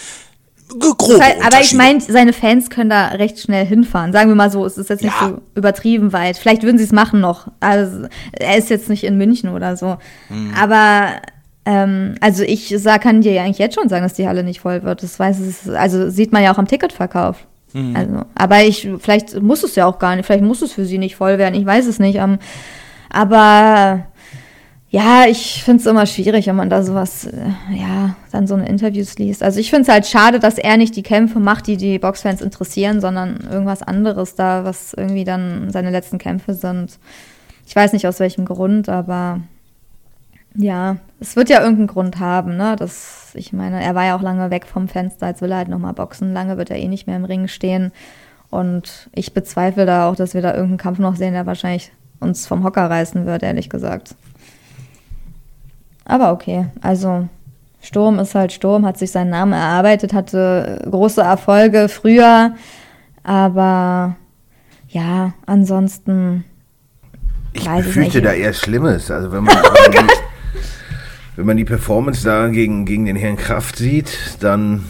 [0.79, 4.11] g- grobe Das heißt, aber ich meine, seine Fans können da recht schnell hinfahren.
[4.13, 5.29] Sagen wir mal so, es ist jetzt nicht Ja.
[5.29, 6.37] so übertrieben weit.
[6.37, 7.47] Vielleicht würden sie es machen noch.
[7.59, 9.97] Also er ist jetzt nicht in München oder so.
[10.27, 10.51] Hm.
[10.59, 11.07] Aber
[11.65, 14.61] ähm, also ich sag, kann dir ja eigentlich jetzt schon sagen, dass die Halle nicht
[14.61, 15.03] voll wird.
[15.03, 17.37] Das weiß es, also sieht man ja auch am Ticketverkauf.
[17.73, 17.95] Hm.
[17.95, 20.97] Also, aber ich, vielleicht muss es ja auch gar nicht, vielleicht muss es für sie
[20.97, 22.15] nicht voll werden, ich weiß es nicht.
[22.17, 22.37] Ähm,
[23.09, 24.05] aber
[24.93, 28.67] Ja, ich finde es immer schwierig, wenn man da sowas, äh, ja, dann so eine
[28.67, 29.41] Interviews liest.
[29.41, 32.41] Also ich finde es halt schade, dass er nicht die Kämpfe macht, die die Boxfans
[32.41, 36.99] interessieren, sondern irgendwas anderes da, was irgendwie dann seine letzten Kämpfe sind.
[37.65, 39.39] Ich weiß nicht aus welchem Grund, aber
[40.55, 42.75] ja, es wird ja irgendeinen Grund haben, ne?
[42.77, 45.69] Das, ich meine, er war ja auch lange weg vom Fenster, jetzt will er halt
[45.69, 46.33] nochmal boxen.
[46.33, 47.93] Lange wird er eh nicht mehr im Ring stehen.
[48.49, 52.45] Und ich bezweifle da auch, dass wir da irgendeinen Kampf noch sehen, der wahrscheinlich uns
[52.45, 54.15] vom Hocker reißen wird, ehrlich gesagt.
[56.05, 57.27] Aber okay, also
[57.81, 62.55] Sturm ist halt Sturm, hat sich seinen Namen erarbeitet, hatte große Erfolge früher,
[63.23, 64.15] aber
[64.89, 66.43] ja, ansonsten
[67.53, 68.25] Ich Weiß befürchte nicht.
[68.25, 69.09] da eher Schlimmes.
[69.09, 70.13] Also wenn man, wenn man, die,
[71.37, 74.85] wenn man die Performance da gegen, gegen den Herrn Kraft sieht, dann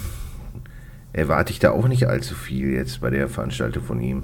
[1.13, 4.23] erwarte ich da auch nicht allzu viel jetzt bei der Veranstaltung von ihm.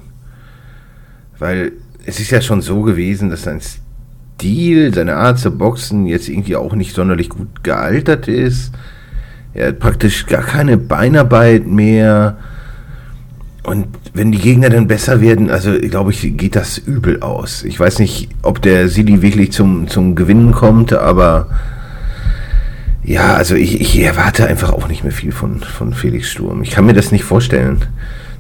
[1.37, 1.73] Weil
[2.05, 3.61] es ist ja schon so gewesen, dass sein
[4.37, 8.71] Stil, seine Art zu boxen jetzt irgendwie auch nicht sonderlich gut gealtert ist.
[9.55, 12.37] Er hat praktisch gar keine Beinarbeit mehr.
[13.63, 17.63] Und wenn die Gegner dann besser werden, also glaube ich, geht das übel aus.
[17.63, 21.49] Ich weiß nicht, ob der Sili wirklich zum, zum Gewinnen kommt, aber
[23.03, 26.61] ja, also ich, ich erwarte einfach auch nicht mehr viel von, von Felix Sturm.
[26.61, 27.83] Ich kann mir das nicht vorstellen.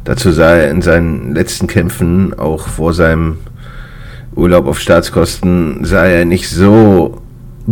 [0.03, 3.39] Dazu sah er in seinen letzten Kämpfen, auch vor seinem
[4.37, 7.21] Urlaub auf Staatskosten, sah er nicht so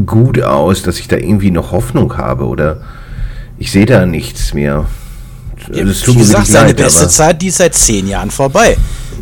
[0.05, 2.81] gut aus, dass ich da irgendwie noch Hoffnung habe oder
[3.57, 4.85] ich sehe da nichts mehr.
[5.69, 8.77] Also Wie mir gesagt, wirklich seine leid, beste Zeit, die ist seit zehn Jahren vorbei.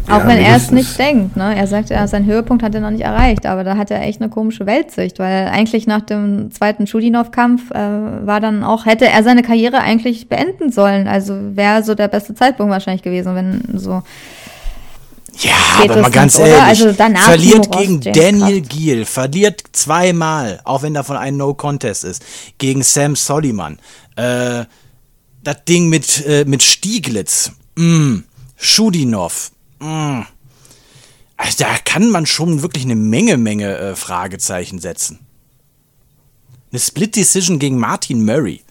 [0.07, 1.55] Auch Ja, wenn er es nicht denkt, ne?
[1.55, 4.19] Er sagt, ja, seinen Höhepunkt hat er noch nicht erreicht, aber da hat er echt
[4.19, 9.23] eine komische Weltsicht, weil eigentlich nach dem zweiten Schudinov-Kampf äh, war dann auch, hätte er
[9.23, 11.07] seine Karriere eigentlich beenden sollen.
[11.07, 14.01] Also wäre so der beste Zeitpunkt wahrscheinlich gewesen, wenn so.
[15.39, 18.71] Ja, aber mal ganz ehrlich, Also danach verliert gegen Daniel Kraft.
[18.71, 22.23] Giel, verliert zweimal, auch wenn davon ein No-Contest ist,
[22.57, 23.79] gegen Sam Soliman.
[24.15, 24.65] Äh,
[25.43, 28.19] das Ding mit, äh, mit Stieglitz, mm,
[28.55, 30.21] Schudinov, mm.
[31.35, 35.19] Also da kann man schon wirklich eine Menge, Menge äh, Fragezeichen setzen.
[36.71, 38.61] Eine Split Decision gegen Martin Murray.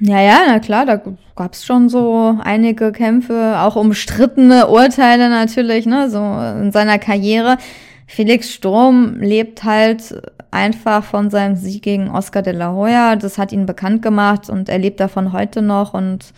[0.00, 1.00] Ja, ja, na klar, da
[1.36, 7.58] gab es schon so einige Kämpfe, auch umstrittene Urteile natürlich, ne, so in seiner Karriere.
[8.06, 10.20] Felix Sturm lebt halt
[10.50, 13.16] einfach von seinem Sieg gegen Oscar de la Hoya.
[13.16, 16.32] Das hat ihn bekannt gemacht und er lebt davon heute noch und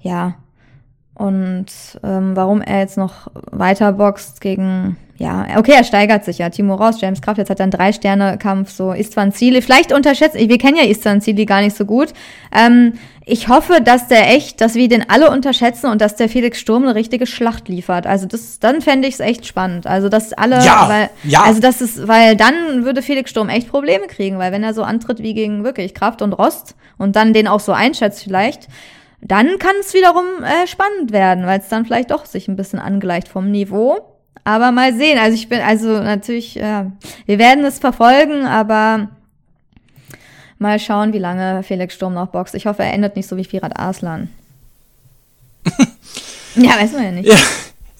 [0.00, 0.34] ja.
[1.14, 1.66] Und
[2.02, 6.50] ähm, warum er jetzt noch weiter boxt gegen, ja, okay, er steigert sich ja.
[6.50, 9.62] Timo Ross, James Kraft, jetzt hat er einen Drei-Sterne-Kampf, so Istvan Zili.
[9.62, 12.08] Vielleicht unterschätzt, wir kennen ja Istvan Zili gar nicht so gut.
[12.52, 12.94] Ähm,
[13.24, 16.82] ich hoffe, dass der echt, dass wir den alle unterschätzen und dass der Felix Sturm
[16.82, 18.04] eine richtige Schlacht liefert.
[18.04, 19.86] Also das, dann fände ich es echt spannend.
[19.86, 21.42] Also dass alle, Ja, weil, ja.
[21.42, 24.82] also das ist, weil dann würde Felix Sturm echt Probleme kriegen, weil wenn er so
[24.82, 28.66] antritt wie gegen wirklich Kraft und Rost und dann den auch so einschätzt vielleicht,
[29.20, 32.80] dann kann es wiederum äh, spannend werden, weil es dann vielleicht doch sich ein bisschen
[32.80, 34.11] angleicht vom Niveau.
[34.44, 35.18] Aber mal sehen.
[35.18, 36.90] Also ich bin, also natürlich, ja,
[37.26, 39.08] wir werden es verfolgen, aber
[40.58, 42.54] mal schauen, wie lange Felix Sturm noch boxt.
[42.54, 44.28] Ich hoffe, er endet nicht so wie Firat Arslan.
[46.56, 47.28] ja, weiß man ja nicht.
[47.28, 47.36] Ja.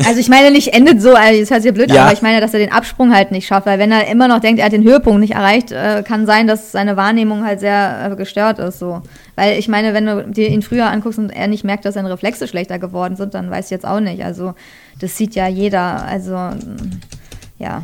[0.06, 1.96] Also ich meine, nicht endet so, also das hört sich ja blöd Ja.
[1.96, 4.28] an, aber ich meine, dass er den Absprung halt nicht schafft, weil wenn er immer
[4.28, 7.60] noch denkt, er hat den Höhepunkt nicht erreicht, äh, kann sein, dass seine Wahrnehmung halt
[7.60, 9.02] sehr äh, gestört ist, so.
[9.36, 12.10] Weil ich meine, wenn du dir ihn früher anguckst und er nicht merkt, dass seine
[12.10, 14.24] Reflexe schlechter geworden sind, dann weiß ich jetzt auch nicht.
[14.24, 14.54] Also
[15.00, 16.32] das sieht ja jeder, also
[17.58, 17.82] ja.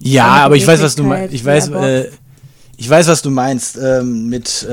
[0.00, 1.34] Ja, aber ich weiß, was du meinst.
[1.34, 2.06] Ich weiß, äh,
[2.76, 4.66] ich weiß, was du meinst ähm, mit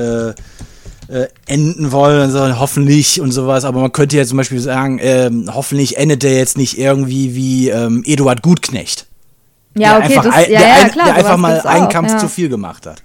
[1.08, 3.64] äh, enden wollen und so, hoffentlich und sowas.
[3.64, 7.68] Aber man könnte ja zum Beispiel sagen, ähm, hoffentlich endet der jetzt nicht irgendwie wie
[7.68, 9.06] ähm, Eduard Gutknecht.
[9.76, 11.06] Ja, der okay, einfach, das, ein, ja, der, ja, klar.
[11.06, 12.18] der einfach mal einen auch, Kampf ja.
[12.18, 13.02] zu viel gemacht hat.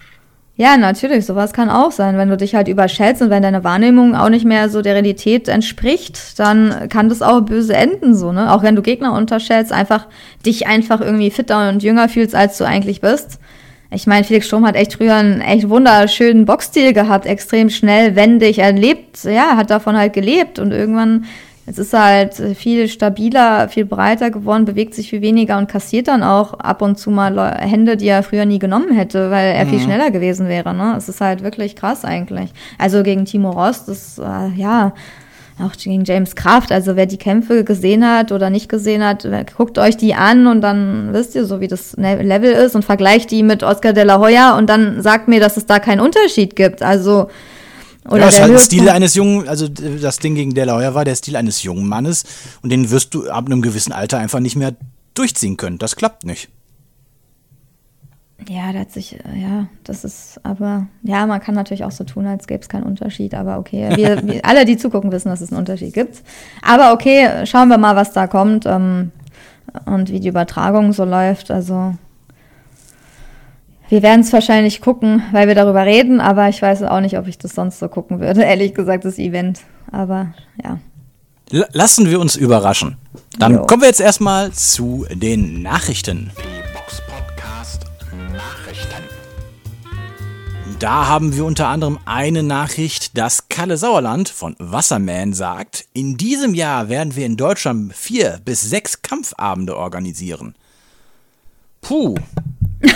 [0.55, 2.17] Ja, natürlich, sowas kann auch sein.
[2.17, 5.47] Wenn du dich halt überschätzt und wenn deine Wahrnehmung auch nicht mehr so der Realität
[5.47, 8.53] entspricht, dann kann das auch böse enden, so, ne?
[8.53, 10.07] Auch wenn du Gegner unterschätzt, einfach
[10.45, 13.39] dich einfach irgendwie fitter und jünger fühlst, als du eigentlich bist.
[13.93, 18.59] Ich meine, Felix Sturm hat echt früher einen echt wunderschönen Boxstil gehabt, extrem schnell, wendig.
[18.59, 21.25] Er lebt, ja, hat davon halt gelebt und irgendwann,
[21.65, 26.07] jetzt ist er halt viel stabiler, viel breiter geworden, bewegt sich viel weniger und kassiert
[26.07, 29.67] dann auch ab und zu mal Hände, die er früher nie genommen hätte, weil er
[29.67, 30.73] viel schneller gewesen wäre.
[30.73, 30.95] Ne?
[30.97, 32.51] Es ist halt wirklich krass eigentlich.
[32.77, 34.93] Also gegen Timo Rost, das, äh, ja,
[35.61, 36.71] auch gegen James Kraft.
[36.71, 40.61] Also wer die Kämpfe gesehen hat oder nicht gesehen hat, guckt euch die an und
[40.61, 44.03] dann wisst ihr so, wie das Ne- Level ist und vergleicht die mit Oscar de
[44.03, 46.81] la Hoya und dann sagt mir, dass es da keinen Unterschied gibt.
[46.81, 47.29] Also
[48.05, 50.63] oder ja, das ist halt ein Stil eines jungen, also äh, das Ding gegen De
[50.63, 52.23] La Hoya war der Stil eines jungen Mannes
[52.63, 54.73] und den wirst du ab einem gewissen Alter einfach nicht mehr
[55.13, 55.77] durchziehen können.
[55.77, 56.49] Das klappt nicht.
[58.49, 62.03] Ja, da hat sich, äh, ja, das ist, aber, ja, man kann natürlich auch so
[62.03, 65.41] tun, als gäbe es keinen Unterschied, aber okay, wir, wir, alle, die zugucken, wissen, dass
[65.41, 66.23] es einen Unterschied gibt.
[66.61, 69.11] Aber okay, schauen wir mal, was da kommt ähm,
[69.85, 71.51] und wie die Übertragung so läuft.
[71.51, 71.93] Also,
[73.89, 77.27] wir werden es wahrscheinlich gucken, weil wir darüber reden, aber ich weiß auch nicht, ob
[77.27, 79.61] ich das sonst so gucken würde, ehrlich gesagt, das Event.
[79.91, 80.33] Aber
[80.63, 80.79] ja.
[81.51, 82.95] L lassen wir uns überraschen.
[83.37, 83.65] Dann Jo.
[83.65, 86.31] kommen wir jetzt erstmal zu den Nachrichten.
[90.81, 96.55] Da haben wir unter anderem eine Nachricht, dass Kalle Sauerland von Wasserman sagt, in diesem
[96.55, 100.55] Jahr werden wir in Deutschland vier bis sechs Kampfabende organisieren.
[101.81, 102.15] Puh.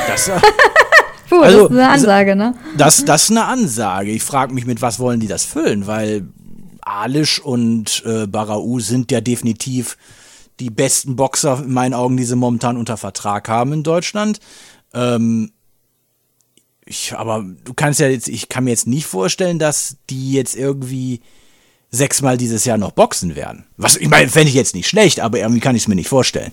[0.08, 0.40] Das, äh,
[1.30, 2.56] Puh, Also, das ist eine Ansage, ne?
[2.76, 4.10] das, das ist eine Ansage.
[4.10, 5.86] Ich frage mich, mit was wollen die das füllen?
[5.86, 6.28] Weil
[6.82, 9.96] Alish und äh, Barau sind ja definitiv
[10.60, 14.40] die besten Boxer in meinen Augen, die sie momentan unter Vertrag haben in Deutschland.
[14.92, 15.52] Ähm,
[16.86, 20.56] ich, aber du kannst ja jetzt, ich kann mir jetzt nicht vorstellen, dass die jetzt
[20.56, 21.22] irgendwie
[21.90, 23.66] sechsmal dieses Jahr noch boxen werden.
[23.78, 26.10] Was, ich meine, fände ich jetzt nicht schlecht, aber irgendwie kann ich es mir nicht
[26.10, 26.52] vorstellen.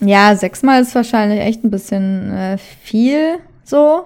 [0.00, 4.04] Ja, sechsmal ist wahrscheinlich echt ein bisschen äh, viel so.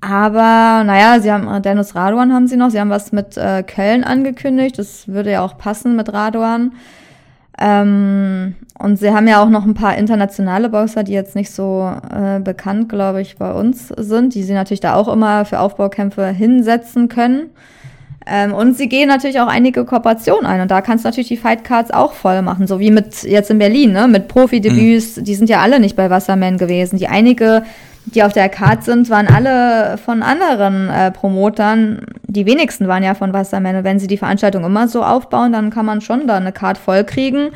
[0.00, 2.70] Aber naja, sie haben äh, Dennis Raduan haben sie noch.
[2.70, 4.78] Sie haben was mit äh, Köln angekündigt.
[4.78, 6.72] Das würde ja auch passen mit Raduan.
[7.60, 11.90] Ähm, und sie haben ja auch noch ein paar internationale Boxer, die jetzt nicht so
[12.12, 16.26] äh, bekannt, glaube ich, bei uns sind, die sie natürlich da auch immer für Aufbaukämpfe
[16.26, 17.50] hinsetzen können.
[18.26, 20.60] Ähm, und sie gehen natürlich auch einige Kooperationen ein.
[20.60, 22.66] Und da kannst du natürlich die Fightcards auch voll machen.
[22.66, 24.08] So wie mit jetzt in Berlin, ne?
[24.08, 25.16] Mit Profi-Debüts.
[25.22, 26.98] Die sind ja alle nicht bei Wasserman gewesen.
[26.98, 27.64] Die einige,
[28.06, 32.06] die auf der Card sind, waren alle von anderen äh, Promotern.
[32.26, 33.76] Die wenigsten waren ja von Wasserman.
[33.76, 36.78] Und wenn sie die Veranstaltung immer so aufbauen, dann kann man schon da eine Card
[36.78, 37.50] voll kriegen.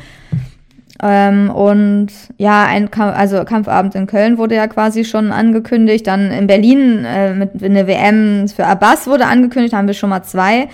[1.01, 6.07] Ähm, und ja, ein Kampf, also Kampfabend in Köln wurde ja quasi schon angekündigt.
[6.07, 10.23] Dann in Berlin äh, mit eine WM für Abbas wurde angekündigt, haben wir schon mal
[10.23, 10.67] zwei.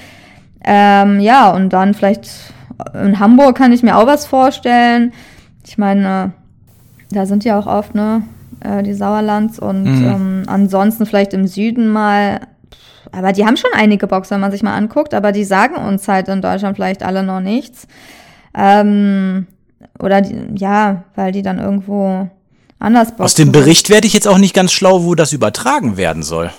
[0.63, 2.27] Ähm, ja, und dann vielleicht
[2.93, 5.13] in Hamburg kann ich mir auch was vorstellen.
[5.65, 6.33] Ich meine,
[7.11, 8.23] da sind ja auch oft, ne,
[8.65, 12.41] äh, die Sauerlands und ähm, ansonsten vielleicht im Süden mal.
[13.11, 16.07] Aber die haben schon einige Boxer, wenn man sich mal anguckt, aber die sagen uns
[16.07, 17.87] halt in Deutschland vielleicht alle noch nichts.
[18.53, 19.47] Ähm,
[19.99, 22.29] oder die, ja, weil die dann irgendwo
[22.79, 23.23] anders boxen.
[23.23, 26.51] Aus dem Bericht werde ich jetzt auch nicht ganz schlau, wo das übertragen werden soll.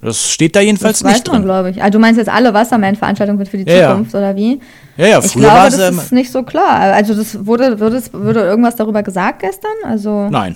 [0.00, 1.44] Das steht da jedenfalls das weiß nicht man, drin.
[1.44, 1.82] glaube ich.
[1.82, 3.88] Ah, du meinst jetzt alle Wasserman-Veranstaltungen für die Ja, ja.
[3.90, 4.60] Zukunft, oder wie?
[4.96, 6.02] Ja, ja, Ich früher glaube, war das es ja immer.
[6.02, 6.70] ist nicht so klar.
[6.94, 9.72] Also das wurde, wurde, wurde irgendwas darüber gesagt gestern?
[9.84, 10.54] Also Nein.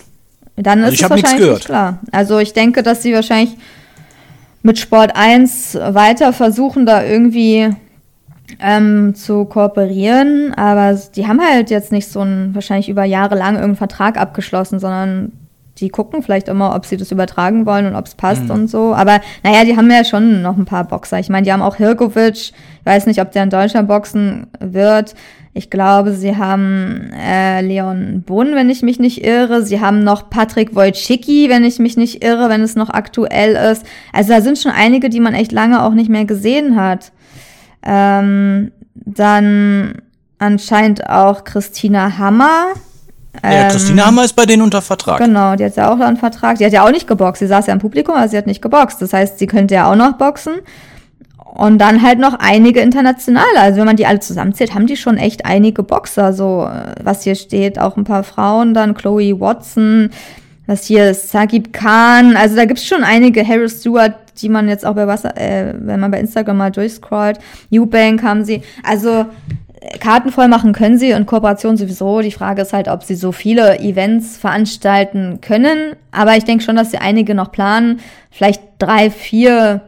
[0.57, 1.55] dann Also ist ich es wahrscheinlich gehört.
[1.59, 1.99] nicht klar.
[2.13, 3.57] Also ich denke, dass sie wahrscheinlich
[4.63, 7.69] mit Sport 1 weiter versuchen, da irgendwie
[8.61, 13.55] ähm, zu kooperieren, aber die haben halt jetzt nicht so ein, wahrscheinlich über Jahre lang
[13.55, 15.33] irgendeinen Vertrag abgeschlossen, sondern
[15.83, 18.95] die gucken vielleicht immer, ob sie das übertragen wollen und ob es passt und so.
[18.95, 21.19] Aber naja, die haben ja schon noch ein paar Boxer.
[21.19, 22.35] Ich meine, die haben auch Hirkovic.
[22.35, 22.53] Ich
[22.85, 25.15] weiß nicht, ob der in Deutschland boxen wird.
[25.55, 29.63] Ich glaube, sie haben äh, Leon Bohn, wenn ich mich nicht irre.
[29.63, 33.85] Sie haben noch Patrick Wojcicki, wenn ich mich nicht irre, wenn es noch aktuell ist.
[34.13, 37.13] Also da sind schon einige, die man echt lange auch nicht mehr gesehen hat.
[37.83, 40.01] Ähm, dann
[40.39, 42.69] anscheinend auch Christina Hammer.
[43.43, 45.19] Ja, Ähm, Christina Hammer ist bei denen unter Vertrag.
[45.19, 46.59] Genau, die hat ja auch einen Vertrag.
[46.59, 47.41] Die hat ja auch nicht geboxt.
[47.41, 49.01] Sie saß ja im Publikum, aber sie hat nicht geboxt.
[49.01, 50.55] Das heißt, sie könnte ja auch noch boxen.
[51.55, 53.59] Und dann halt noch einige internationale.
[53.59, 56.33] Also wenn man die alle zusammenzählt, haben die schon echt einige Boxer.
[56.33, 60.11] So, äh, was hier steht, auch ein paar Frauen, dann Chloe Watson,
[60.67, 62.37] was hier ist Sagib Khan.
[62.37, 63.47] Also da gibt's schon einige.
[63.47, 67.39] Harris Stewart, die man jetzt auch bei Wasser, äh, wenn man bei Instagram mal durchscrollt.
[67.71, 68.63] Eubank haben sie.
[68.83, 69.27] Also
[70.01, 72.21] Karten voll machen können sie und Kooperation sowieso.
[72.21, 75.97] Die Frage ist halt, ob sie so viele Events veranstalten können.
[76.13, 78.01] Aber ich denke schon, dass sie einige noch planen.
[78.31, 79.81] Vielleicht drei, vier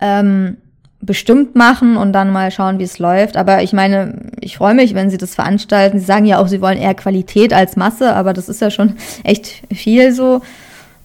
[0.00, 0.56] ähm,
[1.00, 3.36] bestimmt machen und dann mal schauen, wie es läuft.
[3.36, 5.98] Aber ich meine, ich freue mich, wenn sie das veranstalten.
[5.98, 8.94] Sie sagen ja auch, sie wollen eher Qualität als Masse, aber das ist ja schon
[9.24, 10.42] echt viel so.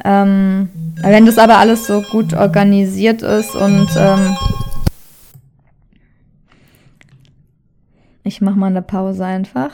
[0.06, 0.70] Ähm,
[1.02, 4.38] wenn das aber alles so gut organisiert ist und ähm,
[8.28, 9.72] ich mache mal eine Pause einfach.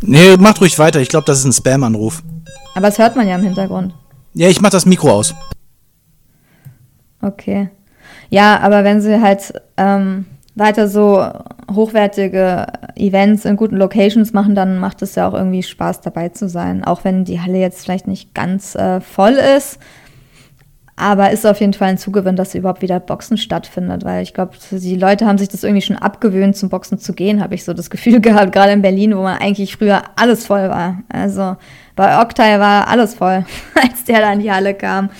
[0.00, 1.00] Nee, macht ruhig weiter.
[1.00, 2.22] Ich glaube, das ist ein Spam-Anruf.
[2.74, 3.94] Aber das hört man ja im Hintergrund.
[4.34, 5.34] Ja, ich mach das Mikro aus.
[7.22, 7.70] Okay.
[8.30, 11.24] Ja, aber wenn sie halt ähm, weiter so
[11.72, 12.66] hochwertige
[12.96, 16.84] Events in guten Locations machen, dann macht es ja auch irgendwie Spaß dabei zu sein.
[16.84, 19.78] Auch wenn die Halle jetzt vielleicht nicht ganz äh, voll ist.
[20.98, 24.56] Aber ist auf jeden Fall ein Zugewinn, dass überhaupt wieder Boxen stattfindet, weil ich glaube,
[24.72, 27.72] die Leute haben sich das irgendwie schon abgewöhnt, zum Boxen zu gehen, habe ich so
[27.72, 31.02] das Gefühl gehabt, gerade in Berlin, wo man eigentlich früher alles voll war.
[31.08, 31.56] Also
[31.94, 35.10] bei Oktay war alles voll, als der da in die Halle kam.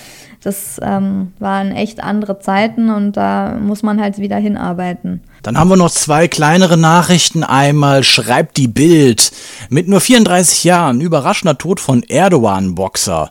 [0.43, 5.23] Das ähm, waren echt andere Zeiten und da muss man halt wieder hinarbeiten.
[5.43, 7.45] Dann haben wir noch zwei kleinere Nachrichten.
[7.45, 9.31] Einmal schreibt die Bild
[9.69, 13.31] mit nur 34 Jahren überraschender Tod von Erdogan-Boxer.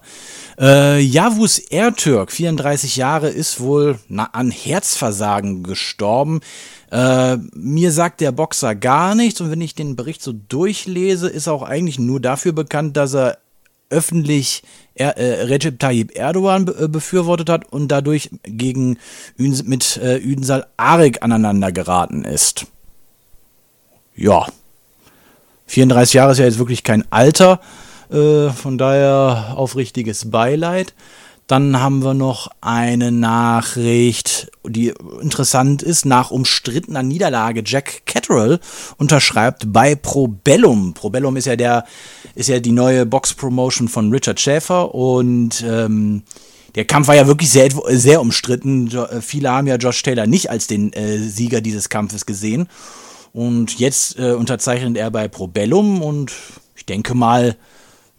[0.60, 6.42] Äh, Yavuz Ertürk, 34 Jahre, ist wohl na, an Herzversagen gestorben.
[6.92, 11.48] Äh, mir sagt der Boxer gar nichts und wenn ich den Bericht so durchlese, ist
[11.48, 13.38] er auch eigentlich nur dafür bekannt, dass er
[13.90, 14.64] öffentlich
[14.96, 18.98] er, äh, Recep Tayyip Erdogan be äh, befürwortet hat und dadurch gegen
[19.38, 22.66] Ün mit äh, Ünsal Arik aneinander geraten ist.
[24.16, 24.48] Ja.
[25.68, 27.62] 34 Jahre ist ja jetzt wirklich kein Alter.
[28.12, 30.94] Äh, von daher aufrichtiges Beileid.
[31.48, 36.06] Dann haben wir noch eine Nachricht, die interessant ist.
[36.06, 38.60] Nach umstrittener Niederlage Jack Catterall
[38.98, 40.94] unterschreibt bei Probellum.
[40.94, 41.86] Probellum ist ja der,
[42.36, 46.24] ist ja die neue Box-Promotion von Richard Schäfer und ähm,
[46.76, 48.88] der Kampf war ja wirklich sehr, sehr umstritten.
[48.88, 52.68] Jo viele haben ja Josh Taylor nicht als den äh, Sieger dieses Kampfes gesehen.
[53.32, 56.34] Und jetzt äh, unterzeichnet er bei Probellum und
[56.76, 57.56] ich denke mal,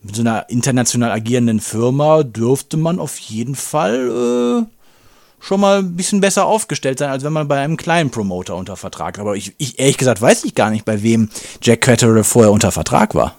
[0.08, 5.96] mit so einer international agierenden Firma dürfte man auf jeden Fall äh, schon mal ein
[5.96, 9.18] bisschen besser aufgestellt sein, als wenn man bei einem kleinen Promoter unter Vertrag.
[9.18, 11.28] Aber ich, ich ehrlich gesagt weiß ich gar nicht, bei wem
[11.60, 13.34] Jack Catterall vorher unter Vertrag war.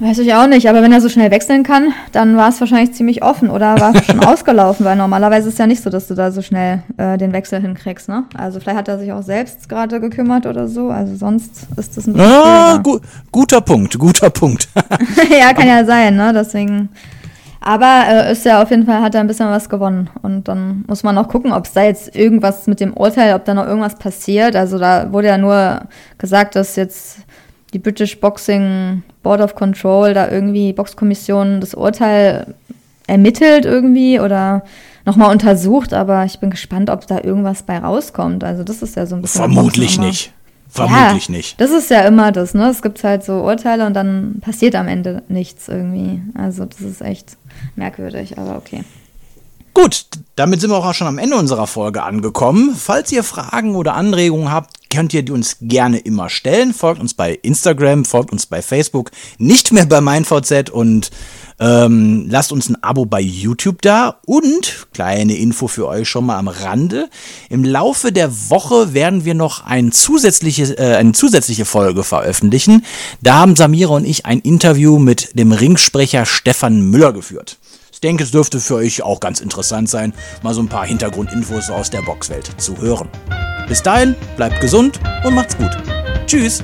[0.00, 2.92] Weiß ich auch nicht, aber wenn er so schnell wechseln kann, dann war es wahrscheinlich
[2.92, 6.06] ziemlich offen oder war es schon ausgelaufen, weil normalerweise ist es ja nicht so, dass
[6.06, 8.24] du da so schnell äh, den Wechsel hinkriegst, ne?
[8.36, 12.06] Also vielleicht hat er sich auch selbst gerade gekümmert oder so, also sonst ist das
[12.06, 13.00] ein bisschen ja, gu
[13.32, 14.68] guter Punkt, guter Punkt.
[15.30, 16.32] ja, kann ja sein, ne?
[16.32, 16.90] Deswegen.
[17.60, 20.08] Aber äh, ist ja auf jeden Fall, hat er ein bisschen was gewonnen.
[20.22, 23.44] Und dann muss man noch gucken, ob es da jetzt irgendwas mit dem Urteil, ob
[23.44, 24.54] da noch irgendwas passiert.
[24.54, 25.80] Also da wurde ja nur
[26.18, 27.18] gesagt, dass jetzt
[27.72, 32.54] die British Boxing Board of Control da irgendwie Boxkommission das Urteil
[33.06, 34.64] ermittelt irgendwie oder
[35.04, 38.44] nochmal untersucht, aber ich bin gespannt, ob da irgendwas bei rauskommt.
[38.44, 39.40] Also das ist ja so ein bisschen.
[39.40, 40.32] Vermutlich nicht.
[40.68, 41.60] Vermutlich ja, nicht.
[41.60, 42.68] Das ist ja immer das, ne?
[42.68, 46.20] Es gibt halt so Urteile und dann passiert am Ende nichts irgendwie.
[46.34, 47.38] Also das ist echt
[47.74, 48.84] merkwürdig, aber okay.
[49.80, 52.74] Gut, damit sind wir auch schon am Ende unserer Folge angekommen.
[52.76, 56.74] Falls ihr Fragen oder Anregungen habt, könnt ihr die uns gerne immer stellen.
[56.74, 61.12] Folgt uns bei Instagram, folgt uns bei Facebook, nicht mehr bei MeinVZ und
[61.60, 64.16] ähm, lasst uns ein Abo bei YouTube da.
[64.26, 67.08] Und kleine Info für euch schon mal am Rande.
[67.48, 72.84] Im Laufe der Woche werden wir noch ein zusätzliche, äh, eine zusätzliche Folge veröffentlichen.
[73.22, 77.58] Da haben Samira und ich ein Interview mit dem Ringsprecher Stefan Müller geführt.
[77.98, 80.12] Ich denke, es dürfte für euch auch ganz interessant sein,
[80.44, 83.08] mal so ein paar Hintergrundinfos aus der Boxwelt zu hören.
[83.66, 85.76] Bis dahin, bleibt gesund und macht's gut.
[86.24, 86.62] Tschüss.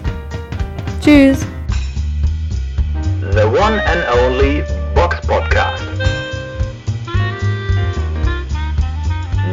[1.00, 1.38] Tschüss.
[3.32, 4.62] The one and only
[4.94, 5.82] Box Podcast.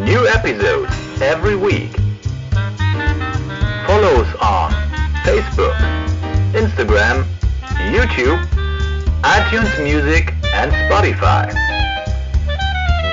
[0.06, 1.90] New episodes every week.
[3.88, 4.72] Follow us on
[5.26, 5.74] Facebook,
[6.54, 7.26] Instagram,
[7.92, 8.40] YouTube,
[9.24, 11.71] iTunes Music and Spotify.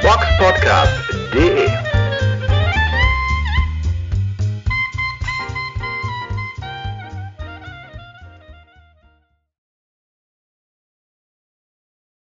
[0.02, 1.87] Boxpodcast.de